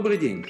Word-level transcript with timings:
Добрый 0.00 0.16
день. 0.16 0.46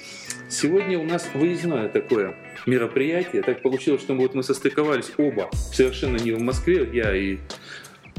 Сегодня 0.48 0.96
у 0.96 1.02
нас 1.02 1.28
выездное 1.34 1.88
такое 1.88 2.36
мероприятие. 2.66 3.42
Так 3.42 3.62
получилось, 3.62 4.00
что 4.00 4.14
вот 4.14 4.32
мы 4.32 4.44
состыковались 4.44 5.10
оба 5.16 5.50
совершенно 5.72 6.18
не 6.18 6.30
в 6.30 6.40
Москве, 6.40 6.88
я 6.92 7.12
и 7.16 7.38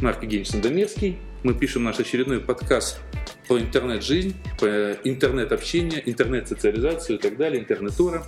Марк 0.02 0.24
Евгеньевич 0.24 0.50
Сандомирский. 0.50 1.18
Мы 1.44 1.54
пишем 1.54 1.86
наш 1.86 2.02
очередной 2.02 2.42
подкаст 2.42 3.00
про 3.48 3.62
интернет-жизнь, 3.62 4.36
про 4.60 4.92
интернет-общение, 5.06 6.04
интернет-социализацию 6.06 7.18
и 7.18 7.22
так 7.22 7.38
далее, 7.38 7.62
интернет-тура. 7.62 8.26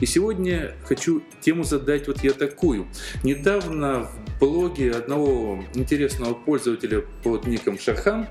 И 0.00 0.06
сегодня 0.06 0.74
хочу 0.84 1.22
тему 1.42 1.62
задать 1.62 2.08
вот 2.08 2.24
я 2.24 2.32
такую. 2.32 2.88
Недавно 3.22 4.08
в 4.21 4.21
блоге 4.42 4.90
одного 4.90 5.64
интересного 5.74 6.34
пользователя 6.34 7.04
под 7.22 7.46
ником 7.46 7.78
Шархан 7.78 8.26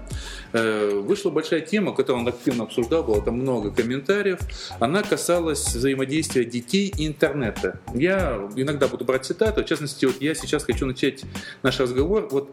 э, 0.52 1.00
вышла 1.00 1.30
большая 1.30 1.62
тема, 1.62 1.96
которую 1.96 2.24
он 2.24 2.28
активно 2.28 2.66
обсуждал, 2.66 3.04
было 3.04 3.22
там 3.22 3.36
много 3.36 3.72
комментариев. 3.72 4.40
Она 4.82 5.04
касалась 5.04 5.66
взаимодействия 5.74 6.44
детей 6.44 6.94
и 6.98 7.08
интернета. 7.08 7.80
Я 7.94 8.46
иногда 8.58 8.90
буду 8.90 9.06
брать 9.06 9.24
цитату, 9.24 9.64
в 9.64 9.66
частности, 9.66 10.04
вот 10.04 10.22
я 10.22 10.36
сейчас 10.36 10.66
хочу 10.66 10.86
начать 10.86 11.24
наш 11.64 11.80
разговор 11.80 12.28
вот 12.30 12.52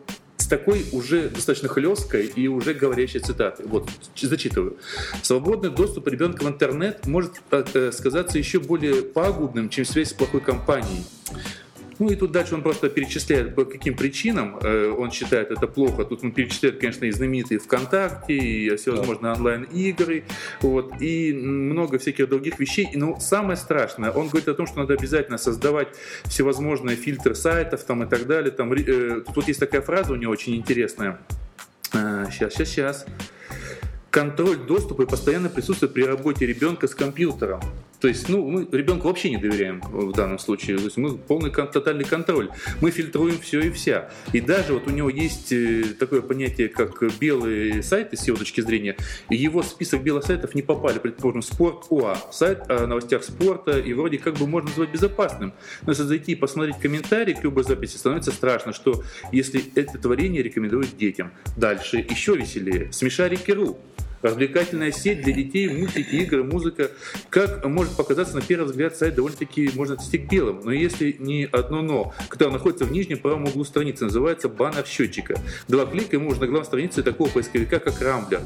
такой 0.48 0.86
уже 0.92 1.28
достаточно 1.28 1.68
хлесткой 1.68 2.26
и 2.26 2.48
уже 2.48 2.74
говорящей 2.74 3.20
цитаты. 3.20 3.64
Вот, 3.66 3.88
зачитываю. 4.16 4.78
Свободный 5.22 5.70
доступ 5.70 6.08
ребенка 6.08 6.44
в 6.44 6.48
интернет 6.48 7.06
может 7.06 7.32
э, 7.50 7.92
сказаться 7.92 8.38
еще 8.38 8.60
более 8.60 9.02
пагубным, 9.02 9.68
чем 9.68 9.84
связь 9.84 10.10
с 10.10 10.12
плохой 10.14 10.40
компанией. 10.40 11.04
Ну 11.98 12.10
и 12.10 12.16
тут 12.16 12.32
дальше 12.32 12.54
он 12.54 12.62
просто 12.62 12.88
перечисляет, 12.88 13.54
по 13.54 13.64
каким 13.64 13.96
причинам 13.96 14.58
э, 14.62 14.88
он 14.90 15.10
считает 15.10 15.50
это 15.50 15.66
плохо. 15.66 16.04
Тут 16.04 16.22
он 16.22 16.32
перечисляет, 16.32 16.78
конечно, 16.78 17.04
и 17.04 17.10
знаменитые 17.10 17.58
ВКонтакте, 17.58 18.34
и 18.34 18.76
всевозможные 18.76 19.32
онлайн-игры, 19.32 20.24
вот, 20.60 21.00
и 21.00 21.32
много 21.32 21.98
всяких 21.98 22.28
других 22.28 22.58
вещей. 22.58 22.88
Но 22.94 23.18
самое 23.18 23.56
страшное, 23.56 24.10
он 24.10 24.28
говорит 24.28 24.48
о 24.48 24.54
том, 24.54 24.66
что 24.66 24.78
надо 24.78 24.94
обязательно 24.94 25.38
создавать 25.38 25.88
всевозможные 26.24 26.96
фильтры 26.96 27.34
сайтов 27.34 27.82
там, 27.84 28.04
и 28.04 28.06
так 28.06 28.26
далее. 28.26 28.50
Там, 28.50 28.72
э, 28.72 29.22
тут 29.26 29.36
вот 29.36 29.48
есть 29.48 29.60
такая 29.60 29.82
фраза 29.82 30.12
у 30.12 30.16
него 30.16 30.32
очень 30.32 30.54
интересная. 30.54 31.18
сейчас, 31.92 32.54
сейчас, 32.54 32.68
сейчас 32.68 33.06
контроль 34.10 34.56
доступа 34.56 35.02
и 35.02 35.06
постоянное 35.06 35.50
присутствие 35.50 35.90
при 35.90 36.02
работе 36.02 36.46
ребенка 36.46 36.88
с 36.88 36.94
компьютером. 36.94 37.60
То 38.00 38.08
есть, 38.08 38.28
ну, 38.28 38.48
мы 38.48 38.68
ребенку 38.70 39.08
вообще 39.08 39.30
не 39.30 39.38
доверяем 39.38 39.80
в 39.80 40.12
данном 40.12 40.38
случае. 40.38 40.78
То 40.78 40.84
есть 40.84 40.96
мы 40.96 41.16
полный 41.16 41.50
тотальный 41.50 42.04
контроль. 42.04 42.48
Мы 42.80 42.90
фильтруем 42.90 43.38
все 43.40 43.60
и 43.60 43.70
вся. 43.70 44.10
И 44.32 44.40
даже 44.40 44.74
вот 44.74 44.86
у 44.86 44.90
него 44.90 45.10
есть 45.10 45.52
э, 45.52 45.84
такое 45.98 46.20
понятие, 46.20 46.68
как 46.68 47.02
белые 47.18 47.82
сайты, 47.82 48.16
с 48.16 48.26
его 48.26 48.36
точки 48.36 48.60
зрения. 48.60 48.96
И 49.30 49.36
его 49.36 49.62
список 49.62 50.02
белых 50.02 50.24
сайтов 50.24 50.54
не 50.54 50.62
попали, 50.62 50.98
предположим, 50.98 51.42
Спорт 51.42 51.86
УА, 51.90 52.16
сайт 52.30 52.70
о 52.70 52.86
новостях 52.86 53.24
спорта, 53.24 53.78
и 53.78 53.92
вроде 53.92 54.18
как 54.18 54.34
бы 54.34 54.46
можно 54.46 54.68
назвать 54.68 54.90
безопасным. 54.90 55.52
Но 55.82 55.92
если 55.92 56.04
зайти 56.04 56.32
и 56.32 56.34
посмотреть 56.34 56.78
комментарии 56.78 57.34
к 57.34 57.42
любой 57.42 57.64
записи, 57.64 57.96
становится 57.96 58.30
страшно, 58.30 58.72
что 58.72 59.02
если 59.32 59.62
это 59.74 59.98
творение 59.98 60.42
рекомендуют 60.42 60.96
детям. 60.96 61.32
Дальше 61.56 61.96
еще 61.96 62.36
веселее. 62.36 62.92
Смешарики.ру 62.92 63.78
Развлекательная 64.22 64.92
сеть 64.92 65.22
для 65.22 65.32
детей, 65.32 65.68
мультики, 65.68 66.14
игры, 66.16 66.44
музыка. 66.44 66.90
Как 67.30 67.64
может 67.64 67.96
показаться 67.96 68.34
на 68.34 68.42
первый 68.42 68.66
взгляд 68.66 68.96
сайт 68.96 69.14
довольно-таки 69.14 69.70
можно 69.74 69.94
отнести 69.94 70.18
к 70.18 70.30
белым, 70.30 70.60
но 70.64 70.72
если 70.72 71.16
не 71.18 71.44
одно 71.44 71.82
но, 71.82 72.14
которое 72.28 72.52
находится 72.52 72.84
в 72.84 72.92
нижнем 72.92 73.18
правом 73.18 73.44
углу 73.44 73.64
страницы, 73.64 74.04
называется 74.04 74.48
баннер 74.48 74.86
счетчика. 74.86 75.36
Два 75.68 75.86
клика 75.86 76.16
и 76.16 76.18
можно 76.18 76.42
на 76.42 76.46
главной 76.48 76.66
странице 76.66 77.02
такого 77.02 77.28
поисковика, 77.28 77.78
как 77.78 78.00
Рамблер 78.00 78.40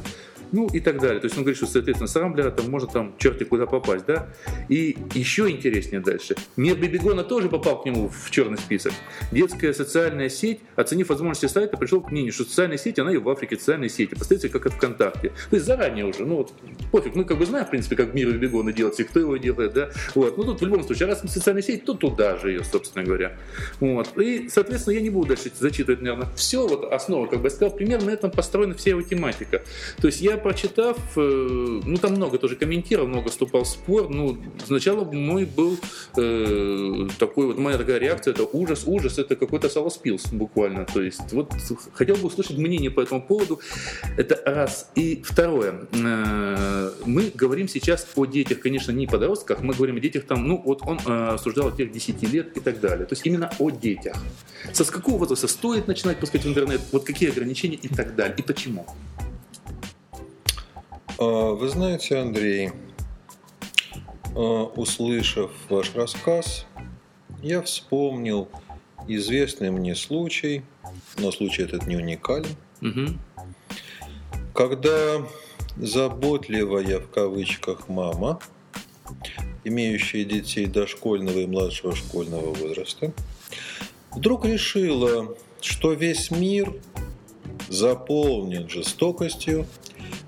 ну 0.53 0.69
и 0.69 0.81
так 0.81 1.01
далее. 1.01 1.21
То 1.21 1.27
есть 1.27 1.37
он 1.37 1.43
говорит, 1.43 1.57
что, 1.57 1.67
соответственно, 1.67 2.09
с 2.09 2.17
Рамблера 2.17 2.51
там 2.51 2.71
можно 2.71 2.89
там 2.89 3.15
черти 3.19 3.45
куда 3.45 3.67
попасть, 3.67 4.07
да. 4.07 4.29
И 4.69 4.97
еще 5.15 5.51
интереснее 5.51 6.01
дальше. 6.01 6.37
Мир 6.57 6.77
Бибигона 6.77 7.25
тоже 7.25 7.49
попал 7.49 7.83
к 7.83 7.87
нему 7.87 8.09
в 8.09 8.31
черный 8.31 8.59
список. 8.59 8.93
Детская 9.31 9.73
социальная 9.73 10.29
сеть, 10.29 10.61
оценив 10.77 11.09
возможности 11.09 11.47
сайта, 11.47 11.77
пришел 11.77 12.01
к 12.01 12.11
мнению, 12.11 12.33
что 12.33 12.45
социальная 12.45 12.79
сеть, 12.79 12.99
она 12.99 13.13
и 13.13 13.17
в 13.17 13.29
Африке 13.29 13.57
социальные 13.57 13.89
сети, 13.89 14.15
поставите 14.15 14.49
как 14.49 14.67
от 14.67 14.75
ВКонтакте. 14.75 15.33
То 15.51 15.57
есть 15.57 15.67
заранее 15.67 16.07
уже, 16.07 16.25
ну 16.25 16.37
вот, 16.37 16.53
пофиг, 16.91 17.15
мы 17.15 17.25
как 17.25 17.39
бы 17.39 17.47
знаем, 17.47 17.67
в 17.67 17.71
принципе, 17.71 17.97
как 17.97 18.15
мир 18.15 18.31
Бибигона 18.31 18.73
делается, 18.73 19.03
и 19.03 19.05
кто 19.05 19.21
его 19.21 19.37
делает, 19.37 19.73
да. 19.73 19.91
Вот, 20.15 20.37
ну 20.37 20.45
тут 20.45 20.61
в 20.61 20.65
любом 20.65 20.83
случае, 20.85 21.09
раз 21.09 21.23
мы 21.23 21.29
социальная 21.29 21.63
сеть, 21.63 21.85
то 21.85 21.95
туда 21.95 22.37
же 22.37 22.51
ее, 22.51 22.65
собственно 22.65 23.05
говоря. 23.05 23.37
Вот. 23.81 24.17
И, 24.19 24.49
соответственно, 24.49 24.95
я 24.95 25.01
не 25.01 25.11
буду 25.11 25.29
дальше 25.29 25.51
зачитывать, 25.59 26.03
наверное, 26.03 26.29
все, 26.37 26.67
вот 26.67 26.93
основа, 26.93 27.27
как 27.27 27.41
бы 27.41 27.47
я 27.47 27.51
сказал, 27.51 27.75
примерно 27.75 28.07
на 28.07 28.11
этом 28.11 28.31
построена 28.31 28.75
вся 28.75 28.91
его 28.91 29.03
тематика. 29.03 29.63
То 30.01 30.09
есть 30.09 30.21
я 30.21 30.37
прочитав, 30.43 30.99
э, 31.17 31.81
ну 31.85 31.97
там 31.97 32.13
много 32.13 32.39
тоже 32.39 32.57
комментировал, 32.57 33.09
много 33.09 33.31
вступал 33.31 33.65
в 33.65 33.69
спор. 33.69 34.09
Ну, 34.11 34.37
сначала 34.67 35.05
мой 35.05 35.45
был 35.45 35.79
э, 36.17 37.09
такой 37.19 37.47
вот, 37.47 37.59
моя 37.59 37.79
такая 37.79 37.99
реакция, 37.99 38.33
это 38.33 38.45
ужас, 38.45 38.85
ужас, 38.87 39.19
это 39.19 39.37
какой-то 39.37 39.69
салоспилс 39.69 40.33
буквально. 40.33 40.85
То 40.85 41.03
есть 41.03 41.33
вот 41.33 41.53
хотел 41.93 42.17
бы 42.17 42.27
услышать 42.27 42.59
мнение 42.59 42.91
по 42.91 43.01
этому 43.01 43.23
поводу. 43.23 43.61
Это 44.17 44.41
раз. 44.45 44.91
И 44.95 45.23
второе. 45.23 45.87
Э, 45.93 46.91
мы 47.07 47.31
говорим 47.35 47.69
сейчас 47.69 48.07
о 48.15 48.27
детях, 48.27 48.61
конечно, 48.61 48.93
не 48.93 49.07
подростках, 49.07 49.61
мы 49.61 49.75
говорим 49.75 49.97
о 49.97 50.01
детях 50.01 50.25
там, 50.25 50.47
ну 50.47 50.61
вот 50.65 50.83
он 50.83 50.99
э, 51.07 51.29
осуждал 51.35 51.75
тех 51.75 51.93
10 51.93 52.23
лет 52.33 52.57
и 52.57 52.61
так 52.61 52.81
далее. 52.81 53.07
То 53.07 53.15
есть 53.15 53.27
именно 53.27 53.51
о 53.59 53.71
детях. 53.71 54.17
Со 54.73 54.85
с 54.85 54.91
какого 54.91 55.19
возраста 55.19 55.49
стоит 55.49 55.89
начинать 55.89 56.19
пускать 56.19 56.45
в 56.45 56.49
интернет, 56.49 56.81
вот 56.93 57.05
какие 57.05 57.31
ограничения 57.31 57.77
и 57.77 57.89
так 57.89 58.15
далее, 58.15 58.37
и 58.39 58.43
почему? 58.43 58.87
А, 61.23 61.53
вы 61.53 61.69
знаете, 61.69 62.19
Андрей, 62.19 62.73
а, 64.35 64.65
услышав 64.75 65.53
ваш 65.69 65.95
рассказ, 65.95 66.67
я 67.45 67.63
вспомнил 67.63 68.49
известный 69.07 69.71
мне 69.71 69.95
случай, 69.95 70.65
но 71.19 71.31
случай 71.31 71.63
этот 71.63 71.87
не 71.87 71.95
уникален, 71.95 72.57
угу. 72.81 73.19
когда 74.53 75.25
заботливая 75.77 76.99
в 76.99 77.09
кавычках 77.09 77.89
мама, 77.89 78.41
имеющая 79.63 80.25
детей 80.25 80.67
дошкольного 80.67 81.39
и 81.39 81.47
младшего 81.47 81.95
школьного 81.95 82.53
возраста, 82.53 83.13
вдруг 84.11 84.45
решила, 84.45 85.37
что 85.61 85.93
весь 85.93 86.33
мир 86.33 86.75
заполнен 87.69 88.69
жестокостью 88.69 89.69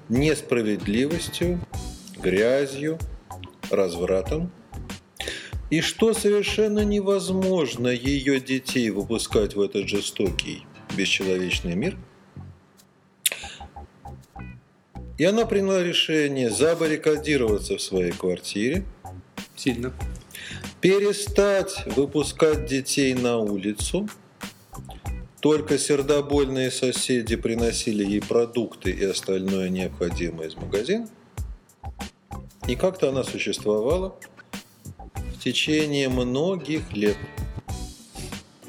несправедливостью, 0.09 1.61
грязью, 2.19 2.99
развратом, 3.71 4.51
и 5.71 5.81
что 5.81 6.13
совершенно 6.15 6.81
невозможно 6.81 7.89
ее 7.89 8.41
детей 8.41 8.91
выпускать 8.91 9.55
в 9.57 9.61
этот 9.61 9.89
жестокий, 9.89 10.67
бесчеловечный 10.97 11.75
мир. 11.75 11.97
И 15.17 15.25
она 15.25 15.47
приняла 15.47 15.83
решение 15.83 16.51
забаррикадироваться 16.51 17.77
в 17.77 17.83
своей 17.83 18.13
квартире. 18.13 18.85
Сильно. 19.57 19.93
Перестать 20.81 21.85
выпускать 21.97 22.67
детей 22.67 23.15
на 23.15 23.39
улицу– 23.39 24.09
только 25.45 25.77
сердобольные 25.77 26.71
соседи 26.71 27.37
приносили 27.37 28.03
ей 28.03 28.23
продукты 28.23 28.91
и 28.91 29.05
остальное 29.05 29.69
необходимое 29.69 30.49
из 30.49 30.57
магазина. 30.57 31.07
И 32.67 32.77
как-то 32.77 33.11
она 33.11 33.25
существовала 33.25 34.19
в 35.35 35.39
течение 35.39 36.09
многих 36.09 36.95
лет. 36.95 37.19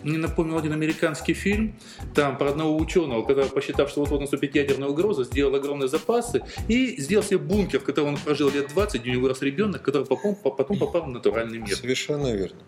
Мне 0.04 0.18
напомнил 0.18 0.58
один 0.58 0.74
американский 0.74 1.34
фильм, 1.34 1.80
там 2.14 2.38
про 2.38 2.50
одного 2.50 2.76
ученого, 2.76 3.24
который, 3.24 3.50
посчитав, 3.50 3.90
что 3.90 4.02
вот-вот 4.02 4.20
наступит 4.20 4.54
ядерная 4.54 4.90
угроза, 4.90 5.24
сделал 5.24 5.56
огромные 5.56 5.88
запасы 5.88 6.44
и 6.68 7.00
сделал 7.02 7.24
себе 7.24 7.38
бункер, 7.38 7.80
в 7.80 7.86
котором 7.86 8.10
он 8.10 8.18
прожил 8.18 8.50
лет 8.50 8.68
20, 8.74 9.00
где 9.00 9.12
у 9.12 9.14
него 9.14 9.24
вырос 9.24 9.42
ребенок, 9.42 9.82
который 9.82 10.06
потом, 10.06 10.36
потом 10.36 10.78
попал 10.78 11.04
в 11.04 11.08
натуральный 11.08 11.60
мир. 11.60 11.78
Совершенно 11.78 12.34
верно. 12.34 12.60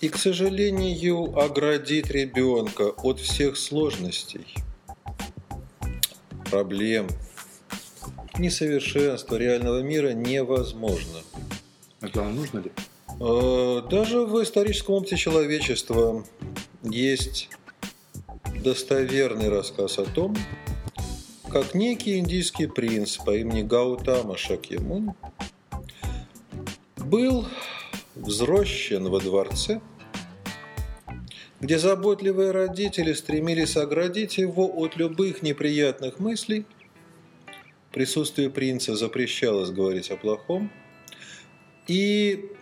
И, 0.00 0.08
к 0.08 0.16
сожалению, 0.16 1.38
оградить 1.38 2.10
ребенка 2.10 2.90
от 2.90 3.18
всех 3.18 3.56
сложностей, 3.56 4.54
проблем, 6.50 7.08
несовершенства 8.38 9.36
реального 9.36 9.80
мира 9.80 10.12
невозможно. 10.12 11.18
Это 12.00 12.20
вам 12.20 12.36
нужно 12.36 12.60
ли? 12.60 12.72
Э, 13.20 13.82
даже 13.90 14.20
в 14.20 14.42
историческом 14.42 14.96
опыте 14.96 15.16
человечества 15.16 16.24
есть 16.84 17.50
достоверный 18.62 19.48
рассказ 19.48 19.98
о 19.98 20.04
том, 20.04 20.36
как 21.50 21.74
некий 21.74 22.18
индийский 22.18 22.66
принц 22.66 23.16
по 23.16 23.36
имени 23.36 23.62
Гаутама 23.62 24.36
Шакьямун 24.36 25.14
был 26.96 27.46
взрощен 28.18 29.08
во 29.08 29.20
дворце, 29.20 29.80
где 31.60 31.78
заботливые 31.78 32.50
родители 32.50 33.12
стремились 33.12 33.76
оградить 33.76 34.38
его 34.38 34.70
от 34.76 34.96
любых 34.96 35.42
неприятных 35.42 36.18
мыслей 36.20 36.66
в 37.88 37.94
присутствии 37.94 38.48
принца 38.48 38.94
запрещалось 38.96 39.70
говорить 39.70 40.10
о 40.10 40.16
плохом. 40.16 40.70
И, 41.86 42.52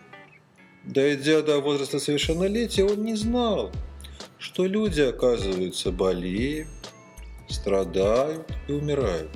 дойдя 0.85 1.41
до 1.41 1.59
возраста 1.59 1.99
совершеннолетия, 1.99 2.85
он 2.85 3.03
не 3.03 3.15
знал, 3.15 3.71
что 4.39 4.65
люди, 4.65 5.01
оказывается, 5.01 5.91
болеют, 5.91 6.69
страдают 7.49 8.49
и 8.69 8.71
умирают. 8.71 9.29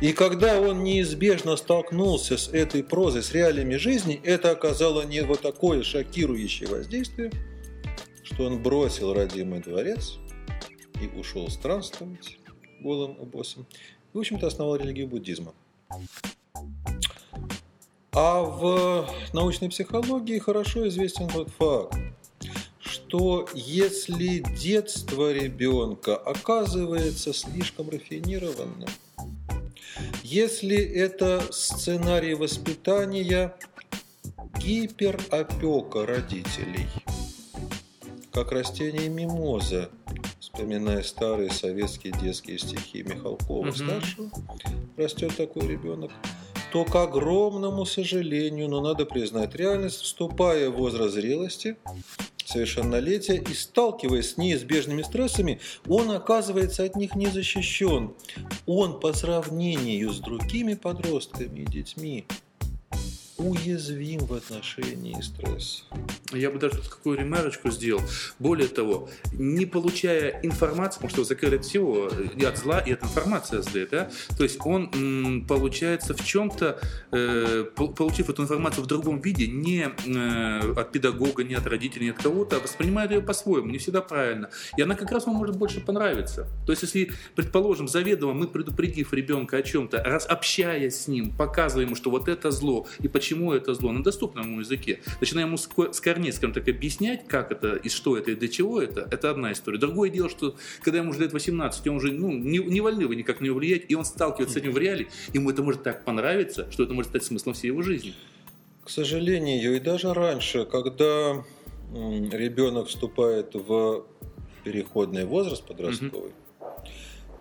И 0.00 0.12
когда 0.12 0.60
он 0.60 0.82
неизбежно 0.82 1.56
столкнулся 1.56 2.36
с 2.36 2.48
этой 2.48 2.82
прозой, 2.82 3.22
с 3.22 3.32
реалиями 3.32 3.76
жизни, 3.76 4.20
это 4.22 4.50
оказало 4.50 5.02
не 5.02 5.22
вот 5.22 5.40
такое 5.40 5.82
шокирующее 5.82 6.68
воздействие, 6.68 7.30
что 8.22 8.44
он 8.44 8.62
бросил 8.62 9.14
родимый 9.14 9.60
дворец 9.60 10.18
и 11.00 11.06
ушел 11.18 11.48
странствовать 11.48 12.38
голым 12.80 13.14
и 13.14 13.24
босым. 13.24 13.66
И, 14.12 14.16
в 14.16 14.20
общем-то, 14.20 14.46
основал 14.46 14.76
религию 14.76 15.06
буддизма. 15.06 15.54
А 18.12 18.42
в 18.42 19.08
научной 19.32 19.70
психологии 19.70 20.38
хорошо 20.38 20.86
известен 20.88 21.28
тот 21.28 21.50
факт, 21.50 21.96
что 22.78 23.48
если 23.54 24.38
детство 24.56 25.32
ребенка 25.32 26.16
оказывается 26.16 27.32
слишком 27.32 27.88
рафинированным, 27.88 28.88
если 30.34 30.76
это 30.76 31.44
сценарий 31.52 32.34
воспитания 32.34 33.54
гиперопека 34.58 36.04
родителей, 36.06 36.88
как 38.32 38.50
растение 38.50 39.08
мимоза, 39.08 39.90
вспоминая 40.40 41.04
старые 41.04 41.52
советские 41.52 42.14
детские 42.20 42.58
стихи 42.58 43.04
Михалкова 43.04 43.70
старшего, 43.70 44.28
растет 44.96 45.36
такой 45.36 45.68
ребенок, 45.68 46.10
то, 46.72 46.84
к 46.84 46.96
огромному 46.96 47.86
сожалению, 47.86 48.68
но 48.68 48.80
надо 48.80 49.06
признать 49.06 49.54
реальность, 49.54 50.00
вступая 50.00 50.68
в 50.68 50.74
возраст 50.74 51.14
зрелости, 51.14 51.76
совершеннолетия 52.54 53.36
и 53.36 53.52
сталкиваясь 53.52 54.34
с 54.34 54.36
неизбежными 54.36 55.02
стрессами, 55.02 55.60
он 55.88 56.10
оказывается 56.12 56.84
от 56.84 56.94
них 56.94 57.16
не 57.16 57.26
защищен. 57.26 58.14
Он 58.66 59.00
по 59.00 59.12
сравнению 59.12 60.12
с 60.12 60.20
другими 60.20 60.74
подростками 60.74 61.60
и 61.60 61.64
детьми 61.64 62.24
уязвим 63.44 64.20
в 64.20 64.32
отношении 64.32 65.20
стресса. 65.20 65.82
Я 66.32 66.50
бы 66.50 66.58
даже 66.58 66.76
тут 66.76 66.88
какую 66.88 67.18
ремарочку 67.18 67.70
сделал. 67.70 68.00
Более 68.38 68.68
того, 68.68 69.08
не 69.32 69.66
получая 69.66 70.40
информацию, 70.42 71.02
потому 71.02 71.10
что 71.10 71.24
закрыли 71.24 71.56
от 71.56 71.64
всего, 71.64 72.08
и 72.08 72.44
от 72.44 72.58
зла, 72.58 72.80
и 72.80 72.92
от 72.92 73.02
информации 73.02 73.60
зле, 73.60 73.86
да? 73.90 74.10
То 74.36 74.44
есть 74.44 74.58
он, 74.64 74.90
м, 74.94 75.46
получается, 75.46 76.14
в 76.14 76.24
чем-то, 76.24 76.80
э, 77.12 77.64
получив 77.74 78.30
эту 78.30 78.42
информацию 78.42 78.84
в 78.84 78.86
другом 78.86 79.20
виде, 79.20 79.46
не 79.46 79.84
э, 79.84 80.72
от 80.76 80.92
педагога, 80.92 81.44
не 81.44 81.54
от 81.54 81.66
родителей, 81.66 82.06
не 82.06 82.10
от 82.12 82.22
кого-то, 82.22 82.56
а 82.56 82.60
воспринимает 82.60 83.10
ее 83.10 83.20
по-своему, 83.20 83.68
не 83.70 83.78
всегда 83.78 84.00
правильно. 84.00 84.48
И 84.78 84.82
она 84.82 84.94
как 84.94 85.12
раз 85.12 85.26
вам 85.26 85.36
может 85.36 85.56
больше 85.56 85.80
понравиться. 85.80 86.48
То 86.66 86.72
есть 86.72 86.82
если, 86.82 87.12
предположим, 87.34 87.88
заведомо 87.88 88.32
мы, 88.32 88.48
предупредив 88.48 89.12
ребенка 89.12 89.58
о 89.58 89.62
чем-то, 89.62 90.02
раз 90.02 90.26
общаясь 90.26 91.02
с 91.02 91.08
ним, 91.08 91.30
показывая 91.30 91.84
ему, 91.84 91.94
что 91.94 92.10
вот 92.10 92.28
это 92.28 92.50
зло, 92.50 92.86
и 93.00 93.08
почему 93.08 93.33
почему 93.34 93.52
это 93.52 93.74
зло 93.74 93.92
на 93.92 94.02
доступном 94.02 94.60
языке. 94.60 95.00
Начинаем 95.20 95.48
ему 95.48 95.56
с 95.56 96.00
корней, 96.00 96.32
скажем 96.32 96.52
так, 96.54 96.68
объяснять, 96.68 97.26
как 97.26 97.50
это, 97.50 97.74
и 97.74 97.88
что 97.88 98.16
это, 98.16 98.30
и 98.30 98.34
для 98.34 98.48
чего 98.48 98.80
это, 98.80 99.08
это 99.10 99.30
одна 99.30 99.52
история. 99.52 99.78
Другое 99.78 100.10
дело, 100.10 100.30
что 100.30 100.56
когда 100.82 100.98
ему 101.00 101.10
уже 101.10 101.20
лет 101.20 101.32
18, 101.32 101.86
он 101.88 101.96
уже 101.96 102.12
ну, 102.12 102.30
не, 102.30 102.58
не 102.58 102.80
вольны 102.80 103.06
вы 103.06 103.16
никак 103.16 103.40
него 103.40 103.58
влиять, 103.58 103.84
и 103.88 103.94
он 103.94 104.04
сталкивается 104.04 104.54
с 104.54 104.56
этим 104.56 104.72
в 104.72 104.78
реале, 104.78 105.08
ему 105.32 105.50
это 105.50 105.62
может 105.62 105.82
так 105.82 106.04
понравиться, 106.04 106.70
что 106.70 106.84
это 106.84 106.94
может 106.94 107.10
стать 107.10 107.24
смыслом 107.24 107.54
всей 107.54 107.68
его 107.68 107.82
жизни. 107.82 108.14
К 108.84 108.90
сожалению, 108.90 109.76
и 109.76 109.80
даже 109.80 110.14
раньше, 110.14 110.64
когда 110.64 111.44
ребенок 111.92 112.88
вступает 112.88 113.54
в 113.54 114.04
переходный 114.62 115.24
возраст 115.24 115.64
подростковый, 115.64 116.30
угу. 116.60 116.68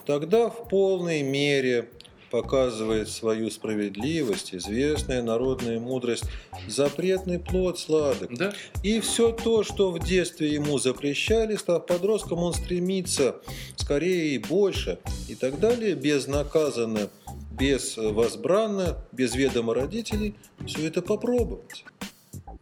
тогда 0.05 0.49
в 0.49 0.67
полной 0.69 1.21
мере 1.21 1.89
показывает 2.33 3.09
свою 3.09 3.51
справедливость, 3.51 4.55
известная 4.55 5.21
народная 5.21 5.79
мудрость, 5.79 6.23
запретный 6.67 7.37
плод 7.37 7.77
сладок. 7.77 8.35
Да? 8.35 8.55
И 8.81 8.99
все 9.01 9.31
то, 9.31 9.63
что 9.63 9.91
в 9.91 9.99
детстве 9.99 10.51
ему 10.51 10.79
запрещали, 10.79 11.55
став 11.55 11.85
подростком, 11.85 12.39
он 12.39 12.55
стремится 12.55 13.35
скорее 13.75 14.33
и 14.33 14.39
больше 14.39 14.97
и 15.29 15.35
так 15.35 15.59
далее, 15.59 15.93
безнаказанно, 15.93 17.11
без 17.51 17.97
возбранно, 17.97 18.97
без 19.11 19.35
ведома 19.35 19.75
родителей, 19.75 20.33
все 20.65 20.87
это 20.87 21.03
попробовать. 21.03 21.85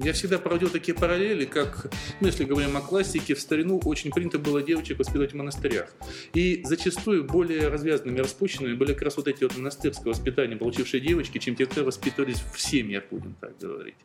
Я 0.04 0.14
всегда 0.14 0.40
проводил 0.40 0.70
такие 0.70 0.98
параллели, 0.98 1.46
как, 1.46 1.92
ну, 2.22 2.28
если 2.28 2.44
говорим 2.44 2.76
о 2.76 2.82
классике, 2.82 3.36
в 3.36 3.40
старину 3.40 3.80
очень 3.86 4.10
принято 4.10 4.40
было 4.40 4.64
девочек 4.64 4.98
воспитывать 4.98 5.34
в 5.34 5.36
монастырях. 5.36 5.94
И 6.34 6.64
зачастую 6.66 7.24
более 7.24 7.68
развязанными, 7.68 8.18
распущенными 8.18 8.74
были 8.74 8.94
как 8.94 9.04
раз 9.04 9.18
вот 9.18 9.28
эти 9.28 9.44
вот 9.44 9.56
монастырское 9.56 10.12
воспитание, 10.12 10.58
получившие 10.58 11.02
девочки, 11.02 11.38
чем 11.38 11.56
те, 11.56 11.68
кто 11.68 11.84
воспитывались 11.84 12.42
в 12.54 12.60
семьях, 12.60 13.04
будем 13.12 13.36
так 13.40 13.56
говорить. 13.60 13.96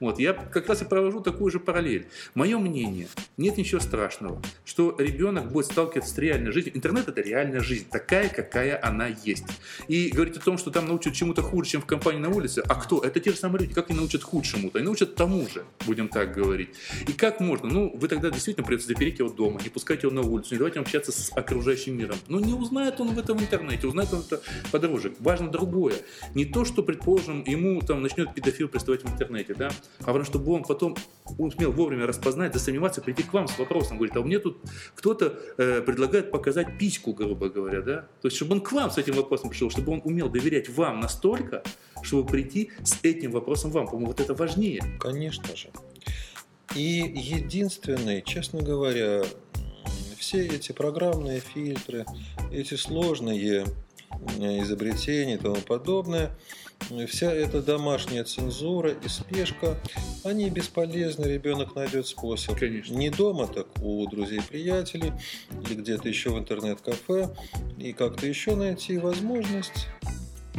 Вот, 0.00 0.18
я 0.18 0.32
как 0.32 0.68
раз 0.68 0.82
и 0.82 0.84
провожу 0.86 1.20
такую 1.20 1.50
же 1.50 1.60
параллель. 1.60 2.06
Мое 2.34 2.58
мнение, 2.58 3.08
нет 3.36 3.58
ничего 3.58 3.80
страшного, 3.80 4.40
что 4.64 4.96
ребенок 4.98 5.52
будет 5.52 5.66
сталкиваться 5.66 6.14
с 6.14 6.18
реальной 6.18 6.52
жизнью. 6.52 6.76
Интернет 6.76 7.08
это 7.08 7.20
реальная 7.20 7.60
жизнь, 7.60 7.86
такая, 7.90 8.28
какая 8.28 8.80
она 8.82 9.08
есть. 9.08 9.44
И 9.88 10.08
говорить 10.08 10.36
о 10.38 10.40
том, 10.40 10.56
что 10.56 10.70
там 10.70 10.86
научат 10.86 11.12
чему-то 11.14 11.42
хуже, 11.42 11.70
чем 11.70 11.82
в 11.82 11.86
компании 11.86 12.20
на 12.20 12.30
улице, 12.30 12.62
а 12.66 12.74
кто? 12.74 13.00
Это 13.00 13.20
те 13.20 13.32
же 13.32 13.36
самые 13.36 13.62
люди, 13.62 13.74
как 13.74 13.90
они 13.90 13.98
научат 13.98 14.22
худшему-то? 14.22 14.78
Они 14.78 14.86
научат 14.86 15.14
тому 15.14 15.41
же, 15.48 15.64
будем 15.86 16.08
так 16.08 16.34
говорить. 16.34 16.70
И 17.06 17.12
как 17.12 17.40
можно? 17.40 17.68
Ну, 17.68 17.92
вы 17.96 18.08
тогда 18.08 18.30
действительно 18.30 18.66
придется 18.66 18.88
запереть 18.88 19.18
его 19.18 19.30
дома, 19.30 19.60
не 19.62 19.68
пускать 19.68 20.02
его 20.02 20.12
на 20.12 20.22
улицу, 20.22 20.54
не 20.54 20.58
давать 20.58 20.74
ему 20.74 20.82
общаться 20.82 21.12
с 21.12 21.30
окружающим 21.34 21.96
миром. 21.96 22.16
Но 22.28 22.40
не 22.40 22.52
узнает 22.52 23.00
он 23.00 23.14
в 23.14 23.18
этом 23.18 23.38
интернете, 23.38 23.86
узнает 23.86 24.12
он 24.12 24.20
это 24.20 24.40
подороже. 24.70 25.14
Важно 25.18 25.48
другое. 25.48 25.94
Не 26.34 26.44
то, 26.44 26.64
что, 26.64 26.82
предположим, 26.82 27.44
ему 27.44 27.80
там 27.80 28.02
начнет 28.02 28.34
педофил 28.34 28.68
приставать 28.68 29.02
в 29.04 29.12
интернете, 29.12 29.54
да, 29.54 29.70
а 30.00 30.06
потому 30.06 30.24
чтобы 30.24 30.52
он 30.52 30.62
потом 30.62 30.96
умел 31.38 31.72
вовремя 31.72 32.06
распознать, 32.06 32.52
засомневаться, 32.52 33.00
прийти 33.00 33.22
к 33.22 33.32
вам 33.32 33.48
с 33.48 33.58
вопросом, 33.58 33.96
говорит, 33.96 34.16
а 34.16 34.20
меня 34.20 34.38
тут 34.38 34.58
кто-то 34.94 35.38
э, 35.58 35.82
предлагает 35.82 36.30
показать 36.30 36.78
письку, 36.78 37.12
грубо 37.12 37.48
говоря, 37.48 37.82
да, 37.82 38.08
то 38.20 38.28
есть 38.28 38.36
чтобы 38.36 38.54
он 38.54 38.60
к 38.60 38.72
вам 38.72 38.90
с 38.90 38.98
этим 38.98 39.14
вопросом 39.14 39.50
пришел, 39.50 39.70
чтобы 39.70 39.92
он 39.92 40.00
умел 40.04 40.28
доверять 40.28 40.68
вам 40.68 41.00
настолько, 41.00 41.62
чтобы 42.02 42.28
прийти 42.28 42.70
с 42.84 42.98
этим 43.02 43.30
вопросом 43.32 43.70
вам, 43.70 43.86
по-моему, 43.86 44.08
вот 44.08 44.20
это 44.20 44.34
важнее. 44.34 44.82
Конечно 45.00 45.56
же. 45.56 45.70
И 46.74 47.12
единственный, 47.14 48.22
честно 48.22 48.62
говоря, 48.62 49.24
все 50.18 50.46
эти 50.46 50.72
программные 50.72 51.40
фильтры, 51.40 52.06
эти 52.50 52.74
сложные 52.74 53.66
изобретения 54.38 55.34
и 55.34 55.38
тому 55.38 55.56
подобное, 55.56 56.30
вся 57.08 57.32
эта 57.32 57.62
домашняя 57.62 58.24
цензура 58.24 58.92
и 58.92 59.08
спешка, 59.08 59.78
они 60.24 60.50
бесполезны, 60.50 61.26
ребенок 61.26 61.74
найдет 61.74 62.06
способ. 62.06 62.58
Конечно. 62.58 62.94
Не 62.94 63.10
дома, 63.10 63.46
так 63.46 63.66
у 63.82 64.06
друзей-приятелей 64.08 65.12
или 65.64 65.74
где-то 65.74 66.08
еще 66.08 66.30
в 66.30 66.38
интернет-кафе, 66.38 67.34
и 67.78 67.92
как-то 67.92 68.26
еще 68.26 68.54
найти 68.54 68.98
возможность 68.98 69.88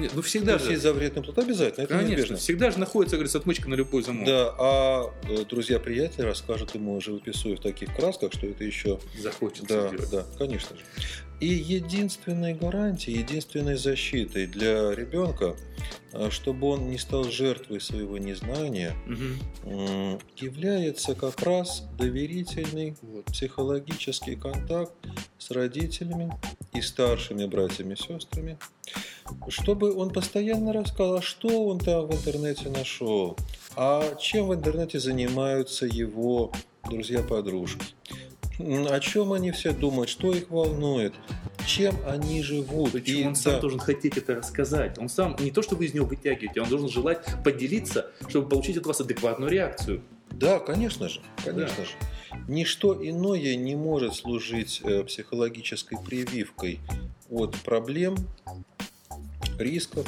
нет, 0.04 0.12
ну 0.16 0.22
всегда 0.22 0.58
же. 0.58 0.78
запретный 0.78 1.24
плод 1.24 1.38
обязательно, 1.40 1.84
это 1.84 1.94
Конечно, 1.94 2.10
неизбежно. 2.10 2.38
всегда 2.38 2.72
же 2.72 2.80
находится, 2.80 3.16
говорится, 3.16 3.38
отмычка 3.38 3.70
на 3.70 3.76
любой 3.76 4.04
замок. 4.04 4.26
Да, 4.26 4.54
а 4.60 5.14
э, 5.30 5.46
друзья-приятели 5.50 6.24
расскажут 6.26 6.76
ему, 6.76 7.00
живописуя 7.00 7.56
в 7.56 7.62
таких 7.62 7.96
красках, 7.96 8.34
что 8.34 8.48
это 8.48 8.64
еще... 8.64 9.00
Захочется 9.18 9.66
да, 9.68 9.90
делать. 9.90 10.10
Да, 10.12 10.26
конечно 10.38 10.76
же. 10.76 10.84
И 11.40 11.48
единственной 11.48 12.54
гарантией, 12.54 13.20
единственной 13.20 13.76
защитой 13.76 14.46
для 14.46 14.94
ребенка, 14.94 15.56
э, 16.12 16.30
чтобы 16.30 16.68
он 16.68 16.90
не 16.90 16.98
стал 16.98 17.24
жертвой 17.24 17.80
своего 17.80 18.18
незнания, 18.18 18.94
угу. 19.08 20.20
является 20.36 21.16
как 21.16 21.42
раз 21.42 21.84
доверительный 21.98 22.96
вот, 23.02 23.26
психологический 23.26 24.36
контакт 24.36 24.94
с 25.38 25.52
родителями 25.52 26.32
и 26.74 26.82
старшими 26.82 27.46
братьями 27.46 27.94
и 27.94 27.98
сестрами, 27.98 28.58
чтобы 29.50 29.93
он 29.94 30.10
постоянно 30.12 30.74
рассказал, 30.74 31.18
а 31.18 31.22
что 31.22 31.66
он 31.68 31.80
там 31.80 32.08
в 32.08 32.14
интернете 32.14 32.70
нашел, 32.70 33.38
а 33.76 34.16
чем 34.16 34.48
в 34.48 34.54
интернете 34.54 35.00
занимаются 35.00 35.86
его 35.86 36.52
друзья-подружки, 36.90 37.86
о 38.60 39.00
чем 39.00 39.34
они 39.34 39.52
все 39.52 39.72
думают, 39.72 40.10
что 40.10 40.34
их 40.34 40.50
волнует, 40.50 41.14
чем 41.66 41.96
они 42.06 42.44
живут. 42.44 42.92
Причем 42.92 43.16
и 43.16 43.28
он 43.28 43.36
сам 43.36 43.60
должен 43.60 43.80
хотеть 43.80 44.18
это 44.18 44.36
рассказать. 44.36 44.98
Он 44.98 45.10
сам 45.10 45.36
не 45.40 45.52
то, 45.52 45.62
что 45.62 45.76
вы 45.76 45.86
из 45.86 45.94
него 45.94 46.06
вытягиваете, 46.06 46.62
он 46.62 46.70
должен 46.70 46.90
желать 46.90 47.26
поделиться, 47.44 48.12
чтобы 48.28 48.50
получить 48.50 48.78
от 48.78 48.86
вас 48.86 49.02
адекватную 49.02 49.52
реакцию. 49.52 50.02
Да, 50.32 50.60
конечно 50.60 51.10
же, 51.10 51.22
конечно 51.44 51.76
да. 51.78 51.86
же. 51.86 51.92
Ничто 52.48 52.96
иное 53.08 53.56
не 53.56 53.76
может 53.76 54.16
служить 54.16 54.82
э, 54.84 55.04
психологической 55.04 55.98
прививкой 56.04 56.80
от 57.30 57.56
проблем, 57.58 58.16
рисков, 59.60 60.08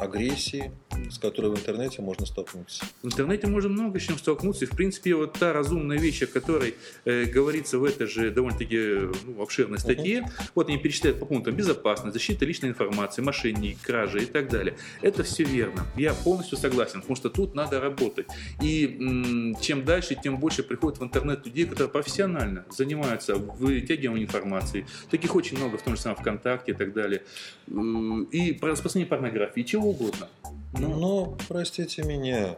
агрессии, 0.00 0.72
с 1.10 1.18
которой 1.18 1.50
в 1.50 1.58
интернете 1.58 2.02
можно 2.02 2.26
столкнуться. 2.26 2.84
В 3.02 3.06
интернете 3.06 3.46
можно 3.46 3.68
много 3.68 3.98
с 3.98 4.02
чем 4.02 4.18
столкнуться. 4.18 4.64
И, 4.64 4.68
в 4.68 4.72
принципе, 4.72 5.14
вот 5.14 5.34
та 5.34 5.52
разумная 5.52 5.98
вещь, 5.98 6.22
о 6.22 6.26
которой 6.26 6.74
э, 7.04 7.24
говорится 7.24 7.78
в 7.78 7.84
этой 7.84 8.06
же 8.06 8.30
довольно-таки 8.30 9.08
ну, 9.26 9.42
обширной 9.42 9.78
статье, 9.78 10.20
uh-huh. 10.20 10.50
вот 10.54 10.68
они 10.68 10.78
перечисляют 10.78 11.20
по 11.20 11.26
пунктам 11.26 11.54
безопасность, 11.54 12.14
защита 12.14 12.44
личной 12.44 12.70
информации, 12.70 13.22
мошенники, 13.22 13.78
кражи 13.82 14.22
и 14.22 14.26
так 14.26 14.48
далее. 14.48 14.76
Это 15.02 15.22
все 15.22 15.44
верно. 15.44 15.86
Я 15.96 16.14
полностью 16.14 16.58
согласен, 16.58 17.00
потому 17.00 17.16
что 17.16 17.28
тут 17.30 17.54
надо 17.54 17.80
работать. 17.80 18.26
И 18.62 18.96
м- 19.00 19.56
чем 19.60 19.84
дальше, 19.84 20.16
тем 20.22 20.38
больше 20.38 20.62
приходит 20.62 20.98
в 20.98 21.04
интернет 21.04 21.44
людей, 21.46 21.64
которые 21.64 21.88
профессионально 21.88 22.64
занимаются 22.70 23.36
вытягиванием 23.36 24.26
информации. 24.26 24.86
Таких 25.10 25.34
очень 25.34 25.56
много, 25.56 25.78
в 25.78 25.82
том 25.82 25.96
же 25.96 26.00
самом 26.00 26.16
ВКонтакте 26.16 26.72
и 26.72 26.74
так 26.74 26.92
далее. 26.92 27.22
И 27.68 28.58
распространение 28.60 29.08
порнографии, 29.08 29.62
чего 29.62 29.89
угодно. 29.90 30.28
Ну, 30.72 30.88
Но, 30.88 31.38
простите 31.48 32.02
меня, 32.02 32.56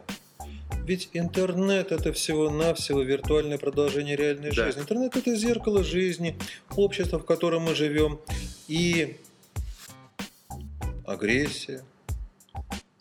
ведь 0.85 1.09
интернет 1.13 1.91
это 1.91 2.13
всего-навсего 2.13 3.01
виртуальное 3.01 3.57
продолжение 3.57 4.15
реальной 4.15 4.51
да. 4.51 4.65
жизни. 4.65 4.81
Интернет 4.81 5.15
это 5.15 5.35
зеркало 5.35 5.83
жизни, 5.83 6.37
общество, 6.75 7.19
в 7.19 7.25
котором 7.25 7.63
мы 7.63 7.75
живем. 7.75 8.19
И 8.67 9.17
агрессия, 11.05 11.83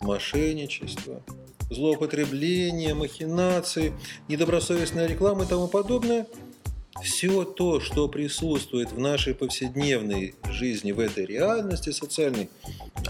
мошенничество, 0.00 1.22
злоупотребление, 1.70 2.94
махинации, 2.94 3.92
недобросовестная 4.28 5.06
реклама 5.06 5.44
и 5.44 5.46
тому 5.46 5.68
подобное– 5.68 6.26
все 7.02 7.44
то, 7.44 7.80
что 7.80 8.08
присутствует 8.08 8.92
в 8.92 8.98
нашей 8.98 9.34
повседневной 9.34 10.34
жизни, 10.50 10.92
в 10.92 11.00
этой 11.00 11.24
реальности 11.24 11.90
социальной, 11.90 12.48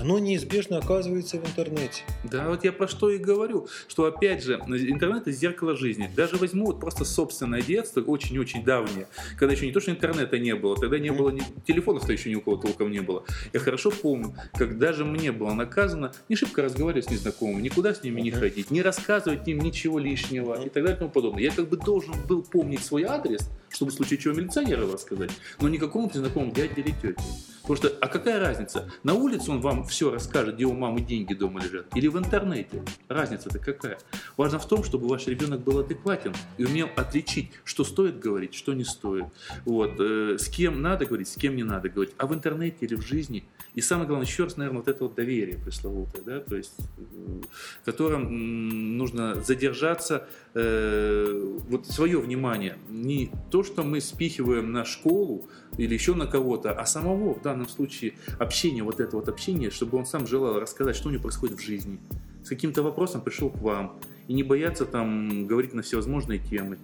оно 0.02 0.18
неизбежно 0.18 0.78
оказывается 0.78 1.38
в 1.38 1.46
интернете. 1.46 2.02
Да, 2.24 2.48
вот 2.48 2.64
я 2.64 2.72
про 2.72 2.88
что 2.88 3.08
и 3.08 3.18
говорю, 3.18 3.68
что 3.86 4.04
опять 4.04 4.42
же, 4.42 4.54
интернет 4.54 5.22
это 5.22 5.32
зеркало 5.32 5.76
жизни. 5.76 6.10
Даже 6.16 6.36
возьму 6.36 6.66
вот 6.66 6.80
просто 6.80 7.04
собственное 7.04 7.62
детство, 7.62 8.00
очень-очень 8.00 8.64
давнее, 8.64 9.06
когда 9.38 9.54
еще 9.54 9.66
не 9.66 9.72
то, 9.72 9.80
что 9.80 9.92
интернета 9.92 10.38
не 10.38 10.56
было, 10.56 10.76
тогда 10.76 10.98
не 10.98 11.12
было, 11.12 11.30
ни, 11.30 11.42
телефонов-то 11.66 12.12
еще 12.12 12.30
ни 12.30 12.34
у 12.34 12.40
кого 12.40 12.56
толком 12.56 12.90
не 12.90 13.00
было. 13.00 13.24
Я 13.52 13.60
хорошо 13.60 13.90
помню, 13.90 14.34
как 14.54 14.76
даже 14.78 15.04
мне 15.04 15.30
было 15.30 15.54
наказано 15.54 16.12
не 16.28 16.34
шибко 16.34 16.62
разговаривать 16.62 17.04
с 17.04 17.10
незнакомыми, 17.10 17.62
никуда 17.62 17.94
с 17.94 18.02
ними 18.02 18.20
не 18.20 18.32
ходить, 18.32 18.72
не 18.72 18.82
рассказывать 18.82 19.46
им 19.46 19.60
ничего 19.60 20.00
лишнего 20.00 20.60
и 20.60 20.68
так 20.68 20.82
далее 20.82 20.96
и 20.96 20.98
тому 20.98 21.10
подобное. 21.10 21.42
Я 21.44 21.52
как 21.52 21.68
бы 21.68 21.76
должен 21.76 22.14
был 22.26 22.42
помнить 22.42 22.84
свой 22.84 23.04
адрес, 23.04 23.48
чтобы 23.68 23.92
в 23.92 23.94
случае 23.94 24.18
чего 24.18 24.34
милиционера 24.34 24.90
рассказать, 24.90 25.30
но 25.60 25.68
не 25.68 25.78
какому-то 25.78 26.18
знакомому 26.18 26.52
дяде 26.52 26.74
или 26.76 26.90
тете. 26.90 27.22
Потому 27.62 27.76
что, 27.76 27.92
а 28.00 28.08
какая 28.08 28.40
разница? 28.40 28.90
На 29.04 29.14
улице 29.14 29.50
он 29.52 29.60
вам 29.60 29.84
все 29.92 30.10
расскажет, 30.10 30.54
где 30.56 30.64
у 30.64 30.72
мамы 30.72 31.02
деньги 31.02 31.34
дома 31.34 31.60
лежат, 31.60 31.86
или 31.94 32.08
в 32.08 32.18
интернете. 32.18 32.82
Разница-то 33.08 33.58
какая? 33.58 33.98
Важно 34.38 34.58
в 34.58 34.66
том, 34.66 34.82
чтобы 34.82 35.06
ваш 35.06 35.26
ребенок 35.26 35.60
был 35.60 35.80
адекватен 35.80 36.34
и 36.56 36.64
умел 36.64 36.88
отличить, 36.96 37.50
что 37.62 37.84
стоит 37.84 38.18
говорить, 38.18 38.54
что 38.54 38.72
не 38.72 38.84
стоит. 38.84 39.26
Вот, 39.66 40.00
э, 40.00 40.38
с 40.38 40.48
кем 40.48 40.80
надо 40.80 41.04
говорить, 41.04 41.28
с 41.28 41.36
кем 41.36 41.56
не 41.56 41.62
надо 41.62 41.90
говорить. 41.90 42.14
А 42.16 42.26
в 42.26 42.32
интернете 42.32 42.78
или 42.80 42.94
в 42.94 43.02
жизни. 43.02 43.44
И 43.74 43.82
самое 43.82 44.08
главное, 44.08 44.26
еще 44.26 44.44
раз, 44.44 44.56
наверное, 44.56 44.78
вот 44.78 44.88
это 44.88 45.04
вот 45.04 45.14
доверие 45.14 45.58
пресловутое, 45.58 46.22
да, 46.22 46.40
то 46.40 46.56
есть, 46.56 46.74
э, 46.78 47.40
в 47.82 47.84
котором 47.84 48.96
нужно 48.96 49.42
задержаться, 49.42 50.26
э, 50.54 51.58
вот 51.68 51.86
свое 51.86 52.18
внимание, 52.18 52.78
не 52.88 53.30
то, 53.50 53.62
что 53.62 53.82
мы 53.82 54.00
спихиваем 54.00 54.72
на 54.72 54.84
школу, 54.84 55.48
или 55.78 55.94
еще 55.94 56.14
на 56.14 56.26
кого-то, 56.26 56.72
а 56.72 56.84
самого 56.86 57.34
в 57.34 57.42
данном 57.42 57.68
случае 57.68 58.14
общение, 58.38 58.82
вот 58.82 59.00
это 59.00 59.16
вот 59.16 59.28
общение, 59.28 59.70
чтобы 59.82 59.98
он 59.98 60.06
сам 60.06 60.28
желал 60.28 60.60
рассказать, 60.60 60.94
что 60.94 61.08
у 61.08 61.10
него 61.10 61.22
происходит 61.22 61.58
в 61.58 61.62
жизни. 61.62 61.98
С 62.44 62.48
каким-то 62.48 62.84
вопросом 62.84 63.20
пришел 63.20 63.50
к 63.50 63.60
вам. 63.60 63.98
И 64.28 64.32
не 64.32 64.44
бояться 64.44 64.86
там 64.86 65.48
говорить 65.48 65.74
на 65.74 65.82
всевозможные 65.82 66.38
темы. 66.38 66.78